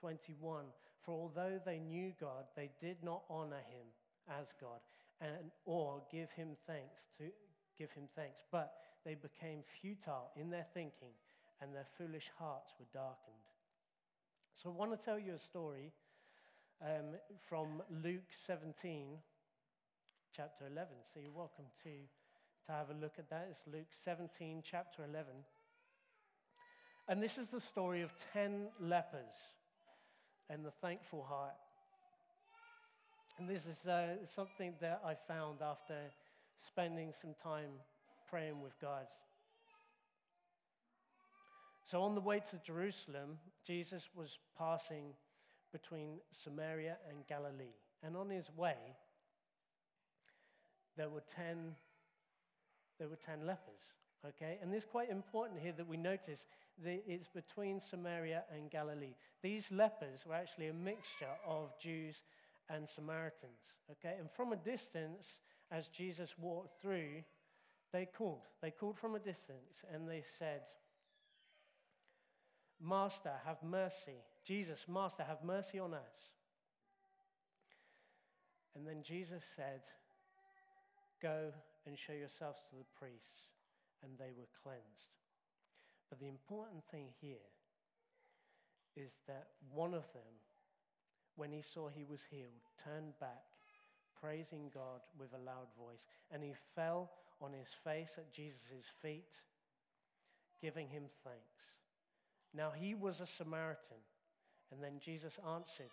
21 0.00 0.64
For 1.08 1.14
although 1.14 1.58
they 1.64 1.78
knew 1.78 2.12
God, 2.20 2.44
they 2.54 2.68
did 2.82 2.98
not 3.02 3.22
honor 3.30 3.64
him 3.70 3.86
as 4.28 4.52
God 4.60 4.80
and, 5.22 5.50
or 5.64 6.02
give 6.12 6.30
him 6.32 6.48
thanks 6.66 7.00
to 7.16 7.24
give 7.78 7.90
him 7.92 8.04
thanks, 8.14 8.42
but 8.52 8.74
they 9.06 9.14
became 9.14 9.60
futile 9.80 10.30
in 10.36 10.50
their 10.50 10.66
thinking 10.74 11.16
and 11.62 11.74
their 11.74 11.86
foolish 11.96 12.30
hearts 12.38 12.74
were 12.78 12.84
darkened. 12.92 13.48
So 14.52 14.68
I 14.68 14.72
want 14.74 14.90
to 14.90 15.02
tell 15.02 15.18
you 15.18 15.32
a 15.32 15.38
story 15.38 15.92
um, 16.82 17.16
from 17.48 17.80
Luke 18.04 18.28
17, 18.44 19.06
chapter 20.36 20.66
11. 20.70 20.88
So 21.14 21.20
you're 21.20 21.32
welcome 21.32 21.64
to, 21.84 21.90
to 22.66 22.72
have 22.72 22.90
a 22.90 23.00
look 23.00 23.14
at 23.18 23.30
that. 23.30 23.48
It's 23.50 23.62
Luke 23.72 23.92
17, 24.04 24.62
chapter 24.62 25.04
11. 25.04 25.24
And 27.08 27.22
this 27.22 27.38
is 27.38 27.48
the 27.48 27.60
story 27.60 28.02
of 28.02 28.12
10 28.34 28.66
lepers 28.78 29.56
and 30.50 30.64
the 30.64 30.70
thankful 30.70 31.22
heart. 31.22 31.54
And 33.38 33.48
this 33.48 33.66
is 33.66 33.86
uh, 33.86 34.16
something 34.34 34.74
that 34.80 35.00
I 35.04 35.14
found 35.14 35.58
after 35.62 35.94
spending 36.66 37.12
some 37.20 37.34
time 37.42 37.70
praying 38.28 38.60
with 38.60 38.78
God. 38.80 39.06
So, 41.84 42.02
on 42.02 42.14
the 42.14 42.20
way 42.20 42.40
to 42.50 42.58
Jerusalem, 42.58 43.38
Jesus 43.66 44.08
was 44.14 44.38
passing 44.58 45.14
between 45.72 46.18
Samaria 46.30 46.96
and 47.08 47.26
Galilee. 47.26 47.76
And 48.02 48.16
on 48.16 48.30
his 48.30 48.50
way, 48.56 48.76
there 50.96 51.08
were 51.08 51.22
10, 51.34 51.74
there 52.98 53.08
were 53.08 53.16
10 53.16 53.46
lepers. 53.46 53.92
Okay? 54.26 54.58
And 54.62 54.72
this 54.72 54.82
is 54.82 54.88
quite 54.90 55.10
important 55.10 55.60
here 55.60 55.72
that 55.76 55.86
we 55.86 55.96
notice 55.96 56.46
that 56.84 57.02
it's 57.06 57.28
between 57.28 57.80
Samaria 57.80 58.44
and 58.54 58.70
Galilee. 58.70 59.14
These 59.42 59.70
lepers 59.70 60.24
were 60.26 60.34
actually 60.34 60.68
a 60.68 60.74
mixture 60.74 61.36
of 61.46 61.78
Jews 61.80 62.22
and 62.68 62.88
Samaritans. 62.88 63.74
Okay? 63.90 64.14
And 64.18 64.30
from 64.30 64.52
a 64.52 64.56
distance, 64.56 65.40
as 65.70 65.88
Jesus 65.88 66.34
walked 66.38 66.80
through, 66.80 67.22
they 67.92 68.06
called. 68.06 68.42
They 68.60 68.70
called 68.70 68.98
from 68.98 69.14
a 69.14 69.18
distance 69.18 69.84
and 69.92 70.08
they 70.08 70.22
said, 70.38 70.62
Master, 72.80 73.32
have 73.44 73.62
mercy. 73.62 74.22
Jesus, 74.44 74.86
Master, 74.88 75.24
have 75.24 75.42
mercy 75.42 75.78
on 75.78 75.94
us. 75.94 76.30
And 78.76 78.86
then 78.86 79.02
Jesus 79.02 79.42
said, 79.56 79.80
Go 81.20 81.52
and 81.86 81.98
show 81.98 82.12
yourselves 82.12 82.60
to 82.70 82.76
the 82.76 82.84
priests. 82.96 83.57
And 84.02 84.12
they 84.18 84.32
were 84.36 84.48
cleansed. 84.62 85.16
But 86.08 86.20
the 86.20 86.28
important 86.28 86.84
thing 86.90 87.08
here 87.20 87.48
is 88.96 89.18
that 89.26 89.48
one 89.72 89.94
of 89.94 90.12
them, 90.12 90.34
when 91.36 91.52
he 91.52 91.62
saw 91.62 91.88
he 91.88 92.04
was 92.04 92.20
healed, 92.30 92.62
turned 92.82 93.18
back, 93.20 93.44
praising 94.20 94.70
God 94.72 95.00
with 95.18 95.32
a 95.32 95.44
loud 95.44 95.68
voice. 95.78 96.06
And 96.30 96.42
he 96.42 96.54
fell 96.74 97.10
on 97.40 97.52
his 97.52 97.68
face 97.84 98.14
at 98.18 98.32
Jesus' 98.32 98.90
feet, 99.00 99.34
giving 100.60 100.88
him 100.88 101.04
thanks. 101.24 101.58
Now 102.54 102.70
he 102.70 102.94
was 102.94 103.20
a 103.20 103.26
Samaritan. 103.26 103.98
And 104.72 104.82
then 104.82 105.00
Jesus 105.00 105.38
answered, 105.54 105.90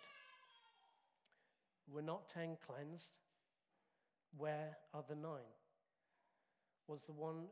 Were 1.88 2.02
not 2.02 2.28
ten 2.28 2.56
cleansed? 2.66 3.10
Where 4.36 4.76
are 4.92 5.04
the 5.08 5.14
nine? 5.14 5.54
Was 6.88 7.02
the 7.06 7.12
one 7.12 7.46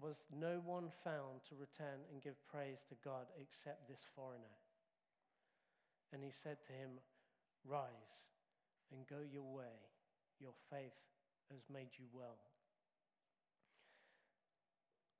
was 0.00 0.16
no 0.34 0.60
one 0.64 0.90
found 1.02 1.44
to 1.48 1.54
return 1.54 2.02
and 2.10 2.22
give 2.22 2.34
praise 2.50 2.82
to 2.88 2.96
God 3.04 3.26
except 3.40 3.88
this 3.88 4.06
foreigner? 4.14 4.56
And 6.12 6.22
he 6.22 6.30
said 6.30 6.58
to 6.66 6.72
him, 6.72 6.98
Rise 7.64 8.26
and 8.92 9.06
go 9.06 9.22
your 9.24 9.46
way. 9.46 9.78
Your 10.40 10.54
faith 10.70 10.98
has 11.50 11.62
made 11.72 11.94
you 11.98 12.06
well. 12.12 12.38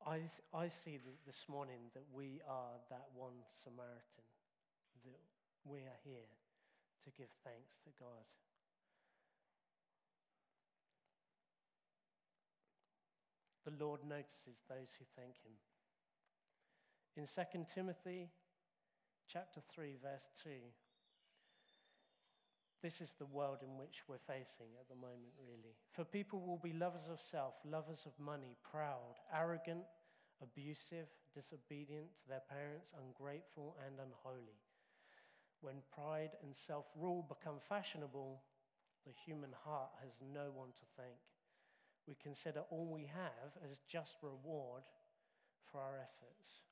I, 0.04 0.20
I 0.52 0.68
see 0.68 1.00
this 1.24 1.48
morning 1.48 1.88
that 1.94 2.04
we 2.12 2.42
are 2.44 2.76
that 2.90 3.08
one 3.14 3.40
Samaritan, 3.64 4.26
that 5.06 5.22
we 5.64 5.80
are 5.88 6.00
here 6.04 6.28
to 7.04 7.10
give 7.16 7.32
thanks 7.40 7.80
to 7.84 7.90
God. 7.96 8.28
The 13.64 13.84
Lord 13.84 14.00
notices 14.04 14.62
those 14.68 14.92
who 14.98 15.04
thank 15.16 15.36
Him. 15.42 15.56
In 17.16 17.26
2 17.26 17.64
Timothy 17.72 18.28
chapter 19.26 19.60
3, 19.74 19.96
verse 20.02 20.28
2, 20.42 20.50
this 22.82 23.00
is 23.00 23.14
the 23.16 23.24
world 23.24 23.60
in 23.62 23.78
which 23.78 24.04
we're 24.06 24.20
facing 24.28 24.76
at 24.78 24.88
the 24.90 24.94
moment, 24.94 25.32
really. 25.40 25.72
For 25.92 26.04
people 26.04 26.44
will 26.44 26.60
be 26.62 26.74
lovers 26.74 27.08
of 27.10 27.18
self, 27.18 27.54
lovers 27.64 28.04
of 28.04 28.12
money, 28.22 28.56
proud, 28.62 29.16
arrogant, 29.32 29.84
abusive, 30.42 31.08
disobedient 31.34 32.12
to 32.18 32.28
their 32.28 32.42
parents, 32.50 32.92
ungrateful, 32.92 33.76
and 33.86 33.96
unholy. 33.96 34.60
When 35.62 35.80
pride 35.94 36.36
and 36.42 36.54
self 36.54 36.84
rule 36.94 37.24
become 37.26 37.56
fashionable, 37.58 38.42
the 39.06 39.12
human 39.24 39.54
heart 39.64 39.96
has 40.02 40.12
no 40.20 40.52
one 40.52 40.76
to 40.76 40.84
thank. 40.96 41.16
We 42.06 42.16
consider 42.22 42.62
all 42.70 42.86
we 42.86 43.08
have 43.14 43.56
as 43.70 43.78
just 43.88 44.16
reward 44.22 44.82
for 45.70 45.80
our 45.80 45.96
efforts. 45.96 46.64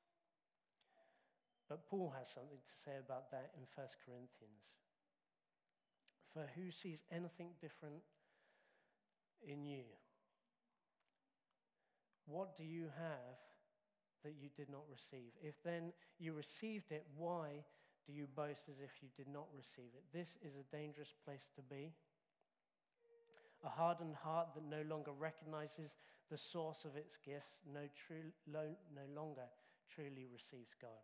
But 1.69 1.87
Paul 1.87 2.13
has 2.17 2.29
something 2.29 2.59
to 2.59 2.75
say 2.85 2.97
about 2.99 3.31
that 3.31 3.51
in 3.57 3.63
1 3.73 3.87
Corinthians. 4.05 4.63
For 6.33 6.45
who 6.55 6.71
sees 6.71 7.03
anything 7.11 7.49
different 7.61 8.03
in 9.47 9.65
you? 9.65 9.83
What 12.25 12.55
do 12.55 12.63
you 12.63 12.89
have 12.97 13.37
that 14.23 14.35
you 14.39 14.49
did 14.55 14.69
not 14.69 14.83
receive? 14.89 15.31
If 15.41 15.61
then 15.63 15.93
you 16.19 16.33
received 16.33 16.91
it, 16.91 17.05
why 17.17 17.63
do 18.05 18.13
you 18.13 18.27
boast 18.35 18.69
as 18.69 18.79
if 18.79 19.01
you 19.01 19.09
did 19.15 19.31
not 19.31 19.47
receive 19.55 19.91
it? 19.95 20.03
This 20.13 20.37
is 20.41 20.55
a 20.55 20.75
dangerous 20.75 21.13
place 21.25 21.47
to 21.55 21.61
be. 21.61 21.93
A 23.63 23.69
hardened 23.69 24.15
heart 24.15 24.49
that 24.55 24.63
no 24.63 24.83
longer 24.89 25.11
recognizes 25.11 25.95
the 26.29 26.37
source 26.37 26.83
of 26.85 26.97
its 26.97 27.17
gifts 27.17 27.57
no, 27.71 27.87
true, 27.95 28.31
no 28.47 28.67
longer 29.15 29.47
truly 29.93 30.27
receives 30.31 30.75
God. 30.81 31.03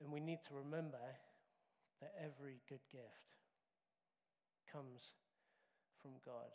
And 0.00 0.12
we 0.12 0.20
need 0.20 0.40
to 0.48 0.54
remember 0.54 0.98
that 2.00 2.12
every 2.18 2.60
good 2.68 2.82
gift 2.90 3.38
comes 4.70 5.14
from 6.02 6.12
God. 6.24 6.50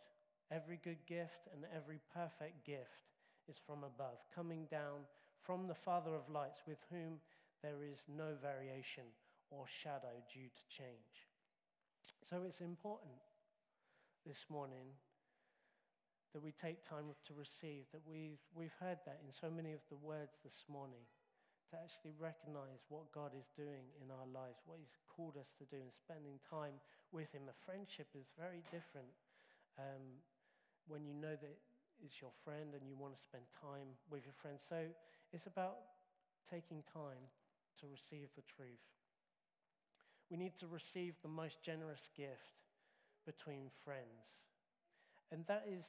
Every 0.52 0.80
good 0.84 1.06
gift 1.08 1.48
and 1.54 1.64
every 1.76 2.00
perfect 2.14 2.66
gift 2.66 3.08
is 3.48 3.58
from 3.66 3.84
above, 3.84 4.20
coming 4.36 4.68
down 4.70 5.08
from 5.42 5.68
the 5.68 5.76
Father 5.76 6.14
of 6.14 6.30
lights, 6.30 6.62
with 6.68 6.80
whom 6.92 7.20
there 7.64 7.84
is 7.84 8.04
no 8.08 8.36
variation 8.42 9.06
or 9.50 9.66
shadow 9.68 10.22
due 10.32 10.50
to 10.50 10.64
change. 10.68 11.30
So 12.30 12.44
it's 12.46 12.62
important 12.62 13.18
this 14.26 14.46
morning 14.50 14.96
that 16.34 16.44
we 16.44 16.52
take 16.52 16.86
time 16.86 17.10
to 17.26 17.34
receive, 17.34 17.90
that 17.92 18.06
we've, 18.06 18.42
we've 18.54 18.76
heard 18.78 19.00
that 19.06 19.20
in 19.26 19.32
so 19.32 19.50
many 19.50 19.74
of 19.74 19.82
the 19.90 19.98
words 19.98 20.38
this 20.44 20.68
morning 20.70 21.02
to 21.72 21.78
actually 21.78 22.14
recognize 22.18 22.86
what 22.90 23.10
God 23.14 23.34
is 23.38 23.50
doing 23.58 23.90
in 24.02 24.10
our 24.10 24.30
lives, 24.30 24.62
what 24.66 24.78
He's 24.82 24.98
called 25.10 25.38
us 25.38 25.54
to 25.58 25.66
do, 25.70 25.78
and 25.82 25.94
spending 25.94 26.38
time 26.46 26.78
with 27.14 27.30
Him. 27.34 27.50
A 27.50 27.58
friendship 27.66 28.10
is 28.14 28.30
very 28.38 28.62
different 28.70 29.10
um, 29.78 30.22
when 30.86 31.06
you 31.06 31.14
know 31.14 31.34
that 31.34 31.58
it's 32.02 32.22
your 32.22 32.34
friend 32.46 32.74
and 32.74 32.86
you 32.86 32.98
want 32.98 33.14
to 33.14 33.22
spend 33.22 33.46
time 33.54 33.98
with 34.10 34.26
your 34.26 34.38
friend. 34.38 34.58
So 34.58 34.90
it's 35.34 35.46
about 35.46 35.98
taking 36.50 36.82
time 36.90 37.30
to 37.82 37.86
receive 37.90 38.30
the 38.36 38.46
truth. 38.46 38.86
We 40.30 40.38
need 40.38 40.58
to 40.62 40.68
receive 40.68 41.18
the 41.22 41.30
most 41.30 41.62
generous 41.62 42.10
gift 42.16 42.69
between 43.30 43.70
friends. 43.86 44.42
And 45.32 45.46
that 45.46 45.66
is 45.70 45.86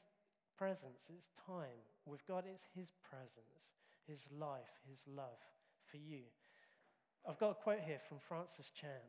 presence, 0.59 1.09
it's 1.09 1.31
time. 1.47 1.81
With 2.05 2.27
God, 2.27 2.45
it's 2.47 2.67
His 2.77 2.93
presence, 3.03 3.73
His 4.07 4.21
life, 4.39 4.77
His 4.87 5.01
love 5.09 5.41
for 5.91 5.97
you. 5.97 6.29
I've 7.27 7.39
got 7.39 7.53
a 7.53 7.55
quote 7.55 7.81
here 7.87 8.01
from 8.07 8.19
Francis 8.19 8.71
Chan. 8.79 9.09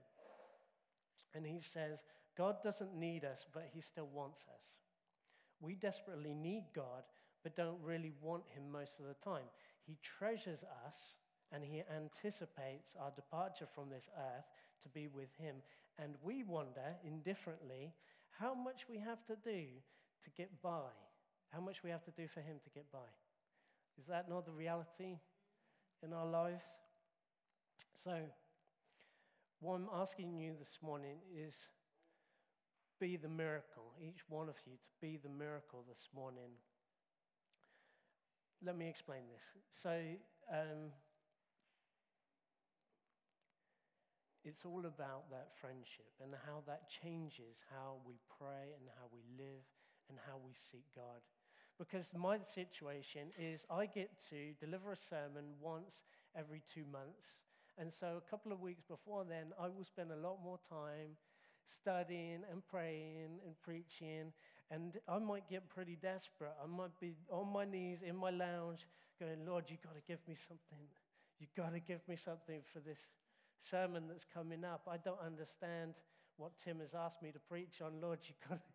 And 1.35 1.45
he 1.45 1.59
says, 1.59 1.99
God 2.37 2.57
doesn't 2.63 2.95
need 2.95 3.25
us, 3.25 3.45
but 3.53 3.69
He 3.73 3.81
still 3.81 4.07
wants 4.13 4.41
us. 4.57 4.65
We 5.59 5.75
desperately 5.75 6.33
need 6.33 6.63
God, 6.73 7.03
but 7.43 7.55
don't 7.55 7.79
really 7.83 8.13
want 8.21 8.43
Him 8.55 8.71
most 8.71 8.99
of 8.99 9.05
the 9.07 9.29
time. 9.29 9.47
He 9.85 9.97
treasures 10.01 10.63
us 10.85 11.15
and 11.51 11.63
He 11.63 11.83
anticipates 11.93 12.93
our 12.99 13.11
departure 13.11 13.67
from 13.75 13.89
this 13.89 14.09
earth 14.17 14.45
to 14.83 14.89
be 14.89 15.07
with 15.07 15.29
Him. 15.37 15.55
And 15.99 16.15
we 16.23 16.43
wonder 16.43 16.95
indifferently 17.05 17.93
how 18.41 18.55
much 18.55 18.89
we 18.89 18.97
have 18.97 19.23
to 19.27 19.35
do 19.43 19.65
to 20.23 20.29
get 20.35 20.49
by, 20.63 20.89
how 21.49 21.61
much 21.61 21.83
we 21.83 21.91
have 21.91 22.03
to 22.03 22.11
do 22.11 22.27
for 22.27 22.41
Him 22.41 22.57
to 22.63 22.69
get 22.71 22.91
by. 22.91 23.09
Is 23.99 24.07
that 24.07 24.27
not 24.29 24.45
the 24.45 24.51
reality 24.51 25.19
in 26.03 26.11
our 26.11 26.25
lives? 26.25 26.63
So, 28.03 28.17
what 29.59 29.75
I'm 29.75 29.89
asking 29.93 30.35
you 30.39 30.53
this 30.57 30.79
morning 30.81 31.17
is 31.37 31.53
be 32.99 33.15
the 33.15 33.29
miracle, 33.29 33.93
each 34.01 34.21
one 34.27 34.49
of 34.49 34.55
you 34.65 34.73
to 34.73 34.91
be 35.01 35.19
the 35.21 35.29
miracle 35.29 35.83
this 35.87 36.09
morning. 36.15 36.49
Let 38.65 38.77
me 38.77 38.87
explain 38.89 39.21
this. 39.31 39.63
So, 39.83 39.99
um, 40.51 40.91
it's 44.43 44.65
all 44.65 44.85
about 44.85 45.29
that 45.29 45.49
friendship 45.59 46.09
and 46.21 46.33
how 46.45 46.63
that 46.67 46.89
changes 46.89 47.61
how 47.69 48.01
we 48.05 48.15
pray 48.39 48.73
and 48.77 48.89
how 48.97 49.07
we 49.13 49.21
live 49.37 49.65
and 50.09 50.17
how 50.27 50.37
we 50.43 50.51
seek 50.71 50.85
God. 50.95 51.21
Because 51.77 52.11
my 52.15 52.37
situation 52.39 53.29
is 53.39 53.65
I 53.69 53.85
get 53.85 54.09
to 54.29 54.53
deliver 54.59 54.91
a 54.91 54.97
sermon 54.97 55.57
once 55.59 56.03
every 56.37 56.61
two 56.73 56.85
months. 56.91 57.37
And 57.77 57.91
so 57.93 58.17
a 58.17 58.29
couple 58.29 58.51
of 58.51 58.61
weeks 58.61 58.83
before 58.83 59.25
then, 59.27 59.53
I 59.59 59.67
will 59.67 59.85
spend 59.85 60.11
a 60.11 60.27
lot 60.27 60.37
more 60.43 60.59
time 60.69 61.17
studying 61.65 62.41
and 62.51 62.65
praying 62.69 63.39
and 63.45 63.55
preaching. 63.63 64.33
And 64.69 64.99
I 65.07 65.19
might 65.19 65.49
get 65.49 65.69
pretty 65.69 65.97
desperate. 66.01 66.53
I 66.61 66.67
might 66.67 66.97
be 66.99 67.13
on 67.31 67.51
my 67.51 67.65
knees 67.65 67.99
in 68.05 68.15
my 68.15 68.29
lounge 68.29 68.87
going, 69.19 69.45
Lord, 69.45 69.65
you've 69.67 69.81
got 69.81 69.95
to 69.95 70.01
give 70.07 70.19
me 70.27 70.35
something. 70.47 70.85
You've 71.39 71.55
got 71.55 71.73
to 71.73 71.79
give 71.79 72.07
me 72.07 72.15
something 72.15 72.61
for 72.71 72.79
this 72.79 72.99
sermon 73.69 74.03
that's 74.07 74.25
coming 74.25 74.63
up. 74.63 74.87
I 74.89 74.97
don't 74.97 75.19
understand 75.25 75.93
what 76.37 76.51
Tim 76.63 76.79
has 76.79 76.93
asked 76.93 77.21
me 77.21 77.31
to 77.31 77.39
preach 77.39 77.81
on. 77.81 78.01
Lord, 78.01 78.19
you 78.27 78.35
got 78.47 78.59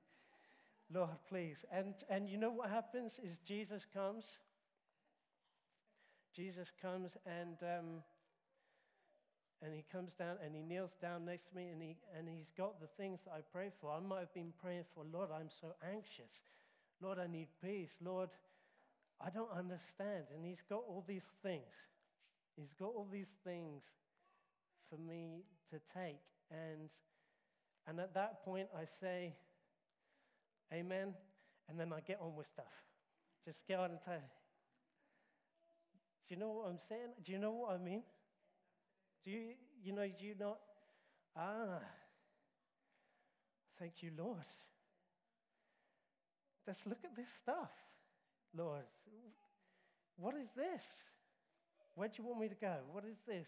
Lord, 0.93 1.11
please. 1.28 1.57
And, 1.73 1.95
and 2.09 2.28
you 2.28 2.37
know 2.37 2.50
what 2.50 2.71
happens 2.71 3.19
is 3.23 3.40
Jesus 3.40 3.85
comes. 3.93 4.25
Jesus 6.35 6.71
comes 6.81 7.16
and, 7.26 7.57
um, 7.62 8.02
and 9.62 9.75
he 9.75 9.85
comes 9.90 10.12
down 10.12 10.37
and 10.45 10.55
he 10.55 10.62
kneels 10.62 10.95
down 11.00 11.25
next 11.25 11.49
to 11.49 11.57
me 11.57 11.69
and, 11.69 11.83
he, 11.83 11.97
and 12.16 12.28
he's 12.28 12.52
got 12.57 12.81
the 12.81 12.87
things 12.99 13.21
that 13.25 13.33
I 13.33 13.40
pray 13.52 13.71
for. 13.81 13.90
I 13.90 14.00
might 14.00 14.21
have 14.21 14.35
been 14.35 14.52
praying 14.62 14.85
for, 14.95 15.02
Lord, 15.12 15.31
I'm 15.35 15.49
so 15.61 15.75
anxious. 15.93 16.40
Lord, 17.00 17.19
I 17.19 17.26
need 17.26 17.49
peace. 17.62 17.90
Lord, 18.05 18.28
I 19.21 19.31
don't 19.31 19.50
understand. 19.50 20.25
And 20.35 20.45
he's 20.45 20.62
got 20.69 20.83
all 20.87 21.05
these 21.09 21.26
things. 21.43 21.75
He's 22.57 22.75
got 22.78 22.88
all 22.88 23.09
these 23.11 23.33
things 23.45 23.83
for 24.88 24.97
me 24.97 25.45
to 25.71 25.81
take. 25.93 26.21
And, 26.50 26.90
and 27.87 28.00
at 28.00 28.14
that 28.14 28.45
point, 28.45 28.69
I 28.76 28.85
say, 29.00 29.35
Amen. 30.73 31.14
And 31.68 31.79
then 31.79 31.92
I 31.92 32.01
get 32.01 32.18
on 32.20 32.35
with 32.37 32.46
stuff. 32.46 32.72
Just 33.44 33.66
get 33.66 33.79
on 33.79 33.90
and 33.90 34.01
tell. 34.05 34.22
Do 36.29 36.35
you 36.35 36.40
know 36.40 36.51
what 36.51 36.68
I'm 36.68 36.79
saying? 36.88 37.11
Do 37.25 37.33
you 37.33 37.38
know 37.38 37.53
what 37.53 37.72
I 37.72 37.79
mean? 37.79 38.03
Do 39.25 39.31
you, 39.31 39.55
you 39.83 39.92
know, 39.92 40.07
do 40.07 40.27
you 40.27 40.35
not? 40.38 40.59
Ah, 41.37 41.81
thank 43.79 44.03
you, 44.03 44.11
Lord. 44.16 44.44
Let's 46.66 46.85
look 46.87 46.99
at 47.05 47.14
this 47.14 47.29
stuff, 47.42 47.70
Lord. 48.57 48.85
What 50.16 50.35
is 50.35 50.49
this? 50.57 50.83
Where 51.94 52.09
do 52.09 52.14
you 52.18 52.25
want 52.25 52.40
me 52.40 52.49
to 52.49 52.55
go? 52.55 52.75
What 52.92 53.05
is 53.05 53.18
this? 53.27 53.46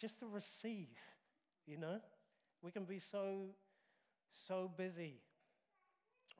Just 0.00 0.18
to 0.20 0.26
receive, 0.26 0.88
you 1.66 1.76
know? 1.76 1.98
We 2.62 2.70
can 2.70 2.84
be 2.84 2.98
so, 2.98 3.46
so 4.46 4.70
busy 4.76 5.14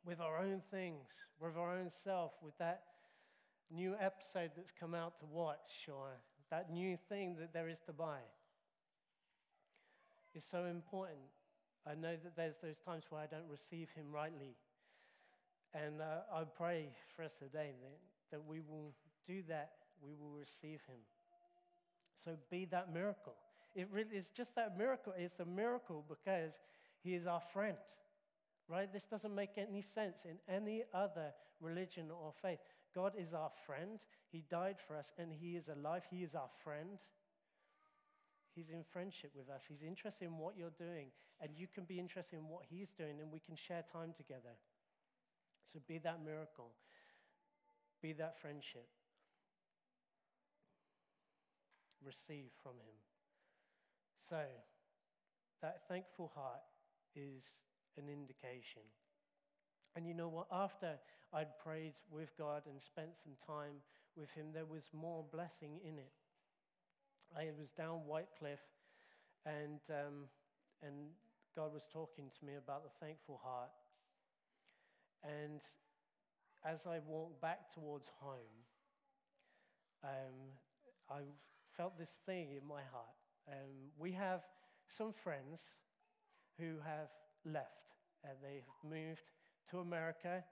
with 0.04 0.20
our 0.20 0.38
own 0.38 0.62
things, 0.70 1.06
with 1.40 1.56
our 1.56 1.76
own 1.76 1.90
self, 1.90 2.32
with 2.42 2.56
that 2.58 2.82
new 3.70 3.94
episode 4.00 4.52
that's 4.56 4.72
come 4.78 4.94
out 4.94 5.18
to 5.20 5.26
watch, 5.26 5.88
or 5.88 6.20
that 6.50 6.70
new 6.72 6.96
thing 7.08 7.36
that 7.38 7.52
there 7.52 7.68
is 7.68 7.80
to 7.86 7.92
buy. 7.92 8.18
It's 10.34 10.46
so 10.50 10.64
important. 10.64 11.18
I 11.86 11.94
know 11.94 12.16
that 12.22 12.36
there's 12.36 12.56
those 12.62 12.78
times 12.84 13.04
where 13.10 13.20
I 13.20 13.26
don't 13.26 13.48
receive 13.50 13.88
Him 13.94 14.06
rightly. 14.12 14.56
And 15.74 16.00
uh, 16.00 16.22
I 16.32 16.44
pray 16.44 16.88
for 17.14 17.22
us 17.24 17.32
today 17.38 17.72
that, 17.82 17.98
that 18.30 18.46
we 18.46 18.60
will 18.60 18.92
do 19.26 19.42
that, 19.48 19.72
we 20.02 20.12
will 20.14 20.30
receive 20.30 20.80
Him. 20.86 21.00
So 22.24 22.32
be 22.50 22.64
that 22.66 22.92
miracle. 22.92 23.34
It 23.78 23.86
really, 23.92 24.08
it's 24.10 24.30
just 24.30 24.56
that 24.56 24.76
miracle. 24.76 25.12
It's 25.16 25.38
a 25.38 25.44
miracle 25.44 26.04
because 26.08 26.54
he 27.00 27.14
is 27.14 27.28
our 27.28 27.40
friend, 27.52 27.76
right? 28.68 28.92
This 28.92 29.04
doesn't 29.04 29.32
make 29.32 29.50
any 29.56 29.82
sense 29.82 30.24
in 30.24 30.38
any 30.52 30.82
other 30.92 31.32
religion 31.60 32.10
or 32.10 32.32
faith. 32.42 32.58
God 32.92 33.12
is 33.16 33.32
our 33.32 33.52
friend. 33.66 34.00
He 34.32 34.42
died 34.50 34.78
for 34.84 34.96
us 34.96 35.12
and 35.16 35.32
he 35.32 35.54
is 35.54 35.68
alive. 35.68 36.02
He 36.10 36.24
is 36.24 36.34
our 36.34 36.50
friend. 36.64 36.98
He's 38.52 38.70
in 38.70 38.82
friendship 38.82 39.30
with 39.36 39.48
us. 39.48 39.62
He's 39.68 39.84
interested 39.84 40.24
in 40.24 40.38
what 40.38 40.54
you're 40.58 40.74
doing, 40.76 41.12
and 41.40 41.50
you 41.56 41.68
can 41.72 41.84
be 41.84 42.00
interested 42.00 42.34
in 42.34 42.48
what 42.48 42.64
he's 42.68 42.90
doing, 42.90 43.20
and 43.22 43.30
we 43.30 43.38
can 43.38 43.54
share 43.54 43.84
time 43.92 44.12
together. 44.16 44.58
So 45.72 45.78
be 45.86 45.98
that 45.98 46.24
miracle, 46.24 46.72
be 48.02 48.12
that 48.14 48.40
friendship. 48.40 48.88
Receive 52.04 52.50
from 52.60 52.72
him. 52.72 52.98
So, 54.28 54.44
that 55.62 55.88
thankful 55.88 56.30
heart 56.34 56.60
is 57.16 57.44
an 57.96 58.08
indication. 58.08 58.82
And 59.96 60.06
you 60.06 60.12
know 60.12 60.28
what? 60.28 60.46
After 60.52 60.98
I'd 61.32 61.58
prayed 61.58 61.94
with 62.10 62.36
God 62.36 62.62
and 62.66 62.80
spent 62.80 63.16
some 63.22 63.32
time 63.46 63.80
with 64.16 64.30
Him, 64.30 64.46
there 64.52 64.66
was 64.66 64.84
more 64.92 65.24
blessing 65.32 65.80
in 65.82 65.98
it. 65.98 66.12
I 67.36 67.48
was 67.58 67.70
down 67.70 68.00
Whitecliff, 68.08 68.60
and, 69.46 69.80
um, 69.90 70.28
and 70.82 70.94
God 71.56 71.72
was 71.72 71.82
talking 71.92 72.30
to 72.38 72.46
me 72.46 72.52
about 72.56 72.84
the 72.84 73.04
thankful 73.04 73.40
heart. 73.42 73.70
And 75.24 75.60
as 76.64 76.86
I 76.86 77.00
walked 77.06 77.40
back 77.40 77.72
towards 77.72 78.08
home, 78.20 78.60
um, 80.04 80.52
I 81.10 81.20
felt 81.76 81.98
this 81.98 82.12
thing 82.26 82.52
in 82.60 82.66
my 82.66 82.82
heart. 82.92 83.17
Um, 83.48 83.88
we 83.98 84.12
have 84.12 84.42
some 84.88 85.12
friends 85.12 85.61
who 86.58 86.76
have 86.84 87.08
left. 87.44 87.96
Uh, 88.24 88.28
they've 88.42 88.68
moved 88.84 89.22
to 89.70 89.78
America, 89.78 90.44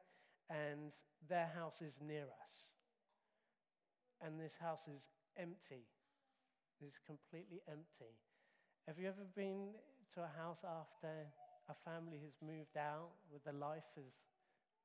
and 0.48 0.92
their 1.28 1.50
house 1.54 1.82
is 1.82 1.98
near 2.00 2.24
us. 2.24 2.54
And 4.24 4.40
this 4.40 4.56
house 4.58 4.88
is 4.88 5.10
empty. 5.36 5.84
It's 6.80 6.98
completely 7.06 7.60
empty. 7.68 8.16
Have 8.86 8.98
you 8.98 9.08
ever 9.08 9.26
been 9.34 9.72
to 10.14 10.20
a 10.20 10.30
house 10.40 10.64
after 10.64 11.12
a 11.68 11.74
family 11.84 12.20
has 12.24 12.32
moved 12.40 12.76
out, 12.78 13.10
where 13.28 13.40
the 13.44 13.58
life 13.58 13.90
is 13.98 14.14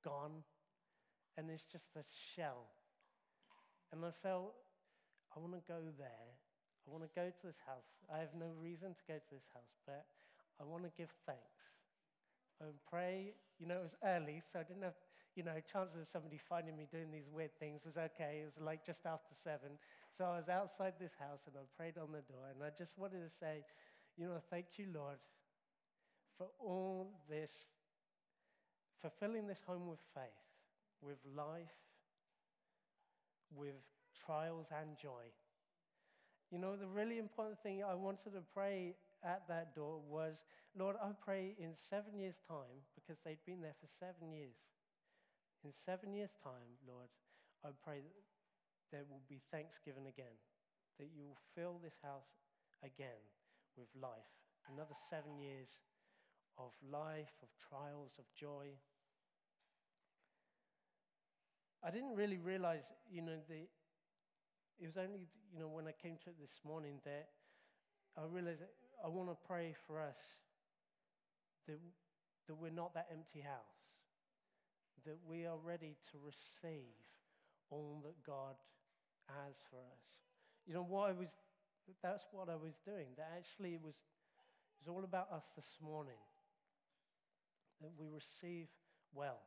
gone, 0.03 0.43
and 1.37 1.49
it's 1.49 1.65
just 1.65 1.95
a 1.95 2.03
shell? 2.35 2.67
And 3.93 4.03
I 4.03 4.11
felt, 4.23 4.53
I 5.35 5.39
want 5.39 5.53
to 5.53 5.61
go 5.67 5.79
there 5.97 6.50
I 6.87 6.91
want 6.91 7.03
to 7.03 7.09
go 7.13 7.29
to 7.29 7.43
this 7.45 7.61
house. 7.65 7.85
I 8.09 8.17
have 8.17 8.33
no 8.33 8.49
reason 8.57 8.97
to 8.97 9.03
go 9.07 9.15
to 9.15 9.29
this 9.31 9.45
house, 9.53 9.77
but 9.85 10.05
I 10.59 10.63
want 10.63 10.83
to 10.83 10.91
give 10.97 11.09
thanks 11.25 11.61
and 12.59 12.73
pray. 12.89 13.33
You 13.59 13.67
know, 13.67 13.85
it 13.85 13.93
was 13.93 13.97
early, 14.03 14.41
so 14.51 14.59
I 14.59 14.63
didn't 14.63 14.83
have, 14.83 14.97
you 15.35 15.43
know, 15.43 15.57
chances 15.61 16.01
of 16.01 16.07
somebody 16.07 16.37
finding 16.37 16.75
me 16.75 16.87
doing 16.89 17.11
these 17.11 17.29
weird 17.29 17.53
things 17.59 17.85
was 17.85 17.97
okay. 17.97 18.41
It 18.41 18.49
was 18.49 18.57
like 18.57 18.85
just 18.85 19.05
after 19.05 19.33
seven. 19.37 19.77
So 20.09 20.25
I 20.25 20.37
was 20.37 20.49
outside 20.49 20.93
this 20.99 21.13
house 21.19 21.45
and 21.45 21.55
I 21.55 21.65
prayed 21.77 21.97
on 22.01 22.11
the 22.11 22.25
door. 22.25 22.49
And 22.49 22.63
I 22.63 22.73
just 22.75 22.97
wanted 22.97 23.21
to 23.21 23.29
say, 23.29 23.63
you 24.17 24.25
know, 24.25 24.41
thank 24.49 24.77
you, 24.77 24.87
Lord, 24.93 25.17
for 26.37 26.47
all 26.59 27.13
this, 27.29 27.51
for 28.99 29.09
filling 29.19 29.47
this 29.47 29.61
home 29.65 29.87
with 29.87 30.01
faith, 30.13 30.45
with 31.01 31.17
life, 31.35 31.77
with 33.55 33.77
trials 34.25 34.67
and 34.71 34.97
joy 34.97 35.29
You 36.51 36.59
know, 36.59 36.75
the 36.75 36.87
really 36.87 37.17
important 37.17 37.63
thing 37.63 37.81
I 37.81 37.95
wanted 37.95 38.33
to 38.35 38.43
pray 38.53 38.95
at 39.23 39.47
that 39.47 39.73
door 39.73 40.01
was, 40.03 40.43
Lord, 40.77 40.97
I 41.01 41.11
pray 41.23 41.55
in 41.57 41.71
seven 41.89 42.19
years' 42.19 42.43
time, 42.45 42.83
because 42.93 43.21
they'd 43.23 43.39
been 43.45 43.61
there 43.61 43.75
for 43.79 43.87
seven 43.87 44.33
years. 44.33 44.59
In 45.63 45.71
seven 45.85 46.13
years' 46.13 46.35
time, 46.43 46.75
Lord, 46.85 47.07
I 47.63 47.69
pray 47.85 48.01
that 48.03 48.11
there 48.91 49.05
will 49.09 49.23
be 49.29 49.39
thanksgiving 49.49 50.07
again, 50.07 50.35
that 50.99 51.07
you 51.15 51.23
will 51.23 51.39
fill 51.55 51.79
this 51.81 51.95
house 52.03 52.27
again 52.83 53.23
with 53.77 53.87
life. 53.95 54.27
Another 54.67 54.95
seven 55.09 55.39
years 55.39 55.69
of 56.57 56.71
life, 56.91 57.31
of 57.41 57.47
trials, 57.69 58.11
of 58.19 58.25
joy. 58.35 58.75
I 61.81 61.91
didn't 61.91 62.15
really 62.15 62.37
realize, 62.37 62.91
you 63.09 63.21
know, 63.21 63.39
the, 63.47 63.71
it 64.81 64.87
was 64.87 64.97
only, 64.97 65.29
you 65.53 65.59
know, 65.59 65.67
when 65.67 65.85
I 65.85 65.93
came 65.93 66.17
to 66.25 66.31
it 66.31 66.41
this 66.41 66.59
morning 66.65 66.97
that 67.05 67.29
I 68.17 68.25
realized 68.25 68.61
that 68.61 68.73
I 69.05 69.09
want 69.09 69.29
to 69.29 69.37
pray 69.47 69.75
for 69.85 70.01
us 70.01 70.17
that, 71.67 71.77
that 72.47 72.55
we're 72.55 72.71
not 72.73 72.95
that 72.95 73.05
empty 73.13 73.41
house, 73.41 73.77
that 75.05 75.17
we 75.23 75.45
are 75.45 75.57
ready 75.63 75.95
to 76.11 76.17
receive 76.25 76.97
all 77.69 78.01
that 78.03 78.17
God 78.25 78.55
has 79.27 79.53
for 79.69 79.77
us. 79.77 80.03
You 80.65 80.73
know, 80.73 80.83
what 80.83 81.09
I 81.09 81.13
was, 81.13 81.29
that's 82.01 82.25
what 82.31 82.49
I 82.49 82.55
was 82.55 82.73
doing. 82.83 83.13
That 83.17 83.29
actually 83.37 83.75
it 83.75 83.81
was, 83.83 83.93
it 83.93 84.89
was 84.89 84.95
all 84.95 85.03
about 85.03 85.31
us 85.31 85.45
this 85.55 85.77
morning 85.79 86.21
that 87.81 87.91
we 87.99 88.07
receive 88.07 88.67
well 89.13 89.41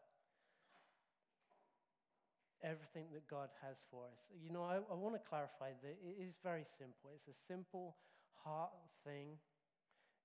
everything 2.65 3.13
that 3.13 3.29
God 3.29 3.53
has 3.61 3.77
for 3.91 4.09
us. 4.09 4.25
You 4.33 4.51
know, 4.51 4.65
I, 4.65 4.81
I 4.81 4.97
want 4.97 5.15
to 5.15 5.21
clarify 5.21 5.77
that 5.85 5.97
it 6.01 6.17
is 6.17 6.35
very 6.43 6.65
simple. 6.65 7.13
It's 7.15 7.29
a 7.29 7.39
simple 7.47 7.97
heart 8.43 8.73
thing. 9.05 9.37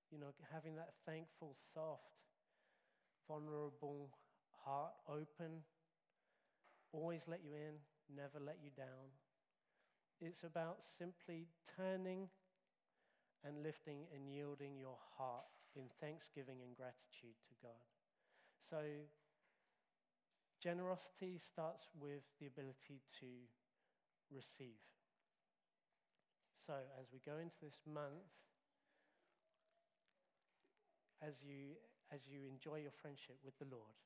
You 0.09 0.17
know, 0.17 0.31
having 0.51 0.75
that 0.75 0.95
thankful, 1.05 1.55
soft, 1.75 2.15
vulnerable 3.27 4.09
heart 4.63 4.95
open, 5.07 5.61
always 6.91 7.21
let 7.27 7.41
you 7.43 7.51
in, 7.53 7.75
never 8.09 8.39
let 8.39 8.57
you 8.63 8.71
down. 8.75 9.11
It's 10.21 10.43
about 10.43 10.79
simply 10.97 11.47
turning 11.77 12.27
and 13.45 13.63
lifting 13.63 14.07
and 14.15 14.27
yielding 14.27 14.79
your 14.79 14.97
heart 15.17 15.45
in 15.75 15.83
thanksgiving 16.01 16.59
and 16.65 16.75
gratitude 16.75 17.37
to 17.47 17.53
God. 17.61 17.83
So, 18.69 18.81
generosity 20.61 21.39
starts 21.39 21.87
with 21.99 22.23
the 22.39 22.47
ability 22.47 23.01
to 23.19 23.27
receive. 24.31 24.83
So, 26.67 26.73
as 26.99 27.07
we 27.11 27.19
go 27.25 27.39
into 27.39 27.57
this 27.63 27.81
month, 27.87 28.29
as 31.25 31.41
you, 31.41 31.73
as 32.13 32.27
you 32.29 32.45
enjoy 32.45 32.83
your 32.83 32.93
friendship 33.01 33.37
with 33.43 33.57
the 33.57 33.65
Lord, 33.71 33.97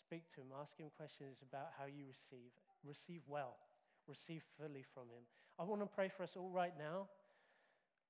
speak 0.00 0.32
to 0.34 0.40
Him, 0.40 0.54
ask 0.56 0.78
Him 0.78 0.88
questions 0.96 1.38
about 1.42 1.74
how 1.78 1.84
you 1.84 2.04
receive. 2.08 2.52
Receive 2.84 3.22
well, 3.28 3.56
receive 4.08 4.42
fully 4.56 4.84
from 4.94 5.12
Him. 5.12 5.24
I 5.58 5.64
want 5.64 5.82
to 5.82 5.86
pray 5.86 6.08
for 6.08 6.22
us 6.22 6.32
all 6.36 6.50
right 6.50 6.74
now. 6.78 7.08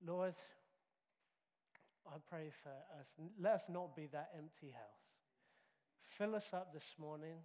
Lord, 0.04 0.34
I 2.06 2.16
pray 2.28 2.50
for 2.62 2.70
us. 2.98 3.06
Let 3.40 3.54
us 3.54 3.64
not 3.68 3.96
be 3.96 4.06
that 4.12 4.30
empty 4.36 4.70
house. 4.70 5.01
Fill 6.18 6.34
us 6.34 6.50
up 6.52 6.72
this 6.72 6.94
morning. 6.98 7.38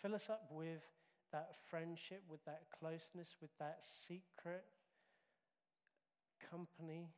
Fill 0.00 0.14
us 0.14 0.30
up 0.30 0.46
with 0.50 0.82
that 1.32 1.50
friendship, 1.68 2.22
with 2.28 2.44
that 2.44 2.62
closeness, 2.78 3.34
with 3.40 3.50
that 3.58 3.80
secret 4.06 4.64
company, 6.50 7.08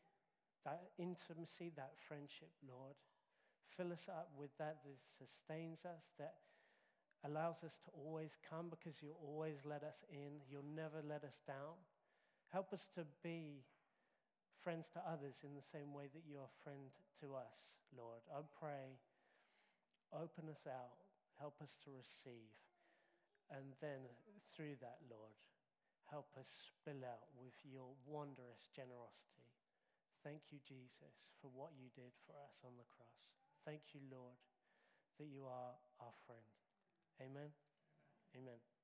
that 0.64 0.82
intimacy, 0.98 1.72
that 1.76 1.92
friendship, 2.08 2.50
Lord. 2.66 2.94
Fill 3.76 3.92
us 3.92 4.08
up 4.08 4.30
with 4.36 4.50
that 4.58 4.78
that 4.84 4.98
sustains 5.18 5.84
us, 5.84 6.02
that 6.18 6.34
allows 7.24 7.62
us 7.62 7.76
to 7.84 7.90
always 7.94 8.36
come 8.48 8.68
because 8.70 9.02
you 9.02 9.14
always 9.22 9.58
let 9.64 9.82
us 9.82 10.02
in. 10.10 10.40
You'll 10.48 10.74
never 10.74 11.04
let 11.06 11.24
us 11.24 11.40
down. 11.46 11.76
Help 12.52 12.72
us 12.72 12.88
to 12.94 13.04
be 13.22 13.62
friends 14.64 14.88
to 14.92 15.00
others 15.06 15.44
in 15.44 15.54
the 15.54 15.64
same 15.72 15.94
way 15.94 16.08
that 16.12 16.22
you're 16.28 16.48
a 16.48 16.62
friend 16.64 16.90
to 17.20 17.36
us, 17.36 17.78
Lord. 17.96 18.20
I 18.32 18.40
pray, 18.58 18.98
open 20.14 20.50
us 20.50 20.66
out, 20.66 20.98
help 21.38 21.58
us 21.62 21.78
to 21.86 21.90
receive. 21.94 22.54
And 23.50 23.74
then 23.82 24.06
through 24.54 24.78
that, 24.82 25.02
Lord, 25.10 25.34
help 26.06 26.30
us 26.38 26.46
spill 26.50 27.02
out 27.02 27.30
with 27.34 27.54
your 27.66 27.90
wondrous 28.06 28.70
generosity. 28.74 29.50
Thank 30.22 30.52
you, 30.52 30.60
Jesus, 30.62 31.16
for 31.40 31.50
what 31.50 31.74
you 31.78 31.88
did 31.96 32.12
for 32.26 32.36
us 32.46 32.60
on 32.62 32.76
the 32.76 32.86
cross. 32.86 33.20
Thank 33.64 33.94
you, 33.94 34.00
Lord, 34.10 34.38
that 35.18 35.26
you 35.26 35.46
are 35.46 35.74
our 35.98 36.14
friend. 36.26 36.46
Amen. 37.20 37.50
Amen. 38.36 38.54
Amen. 38.54 38.79